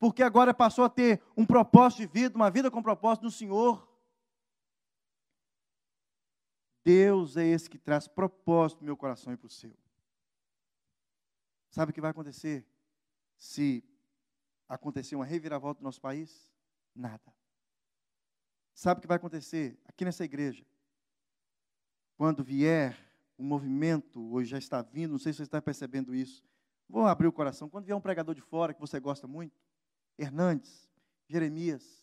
[0.00, 3.88] porque agora passou a ter um propósito de vida, uma vida com propósito no Senhor.
[6.84, 9.78] Deus é esse que traz propósito no meu coração e para o seu.
[11.70, 12.66] Sabe o que vai acontecer
[13.38, 13.84] se
[14.68, 16.52] acontecer uma reviravolta no nosso país?
[16.96, 17.39] Nada.
[18.80, 20.64] Sabe o que vai acontecer aqui nessa igreja?
[22.16, 22.98] quando vier
[23.38, 26.42] um movimento, hoje já está vindo, não sei se você está percebendo isso.
[26.88, 27.68] Vou abrir o coração.
[27.68, 29.54] Quando vier um pregador de fora que você gosta muito,
[30.16, 30.88] Hernandes,
[31.28, 32.02] Jeremias,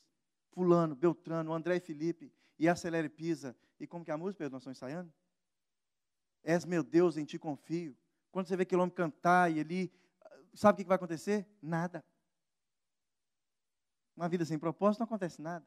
[0.52, 4.62] Fulano, Beltrano, André e Felipe, e Acelere Pisa, e como que é a música, nós
[4.62, 5.12] estamos ensaiando?
[6.44, 7.98] És meu Deus, em ti confio.
[8.32, 9.92] Quando você vê aquele homem cantar e ele,
[10.54, 11.48] sabe o que vai acontecer?
[11.60, 12.06] Nada.
[14.16, 15.66] Uma vida sem propósito não acontece nada.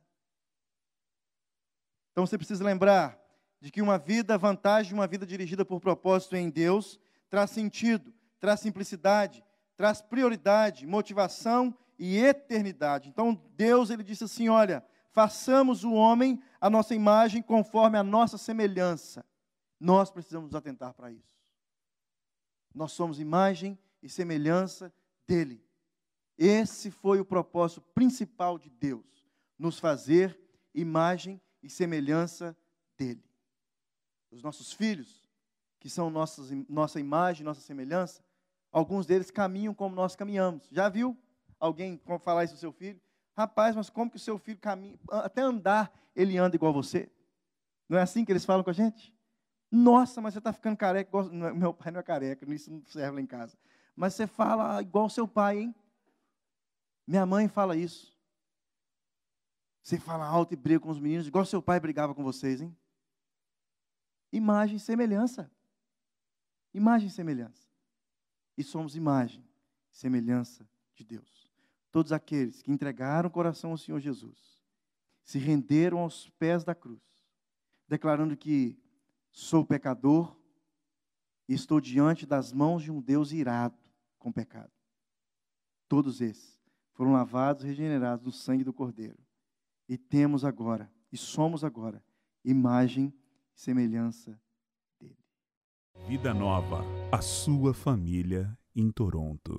[2.12, 3.18] Então você precisa lembrar
[3.60, 6.98] de que uma vida vantagem, uma vida dirigida por propósito em Deus,
[7.28, 9.44] traz sentido, traz simplicidade,
[9.76, 13.08] traz prioridade, motivação e eternidade.
[13.08, 18.38] Então Deus ele disse assim, olha, façamos o homem a nossa imagem conforme a nossa
[18.38, 19.24] semelhança.
[19.78, 21.38] Nós precisamos nos atentar para isso.
[22.74, 24.92] Nós somos imagem e semelhança
[25.26, 25.62] dele.
[26.38, 29.04] Esse foi o propósito principal de Deus,
[29.58, 30.38] nos fazer
[30.74, 32.56] imagem e semelhança
[32.96, 33.30] dele
[34.30, 35.28] os nossos filhos,
[35.78, 38.22] que são nossas, nossa imagem, nossa semelhança,
[38.70, 40.68] alguns deles caminham como nós caminhamos.
[40.70, 41.18] Já viu
[41.58, 43.00] alguém falar isso do seu filho?
[43.36, 44.98] Rapaz, mas como que o seu filho caminha?
[45.10, 47.10] Até andar, ele anda igual você.
[47.88, 49.14] Não é assim que eles falam com a gente?
[49.70, 51.08] Nossa, mas você está ficando careca.
[51.08, 51.24] Igual...
[51.54, 53.56] Meu pai não é careca, isso não serve lá em casa.
[53.96, 55.74] Mas você fala igual seu pai, hein?
[57.06, 58.16] Minha mãe fala isso.
[59.82, 62.76] Você fala alto e briga com os meninos, igual seu pai brigava com vocês, hein?
[64.32, 65.50] Imagem e semelhança.
[66.72, 67.66] Imagem e semelhança.
[68.56, 69.44] E somos imagem
[69.92, 71.50] e semelhança de Deus.
[71.90, 74.60] Todos aqueles que entregaram o coração ao Senhor Jesus,
[75.24, 77.02] se renderam aos pés da cruz,
[77.88, 78.78] declarando que
[79.30, 80.36] sou pecador
[81.48, 83.76] e estou diante das mãos de um Deus irado
[84.18, 84.72] com pecado.
[85.88, 86.60] Todos esses
[86.92, 89.18] foram lavados e regenerados no sangue do Cordeiro.
[89.90, 92.00] E temos agora, e somos agora,
[92.44, 93.12] imagem
[93.52, 94.40] semelhança
[95.00, 95.18] dele.
[96.06, 99.58] Vida Nova, a sua família em Toronto.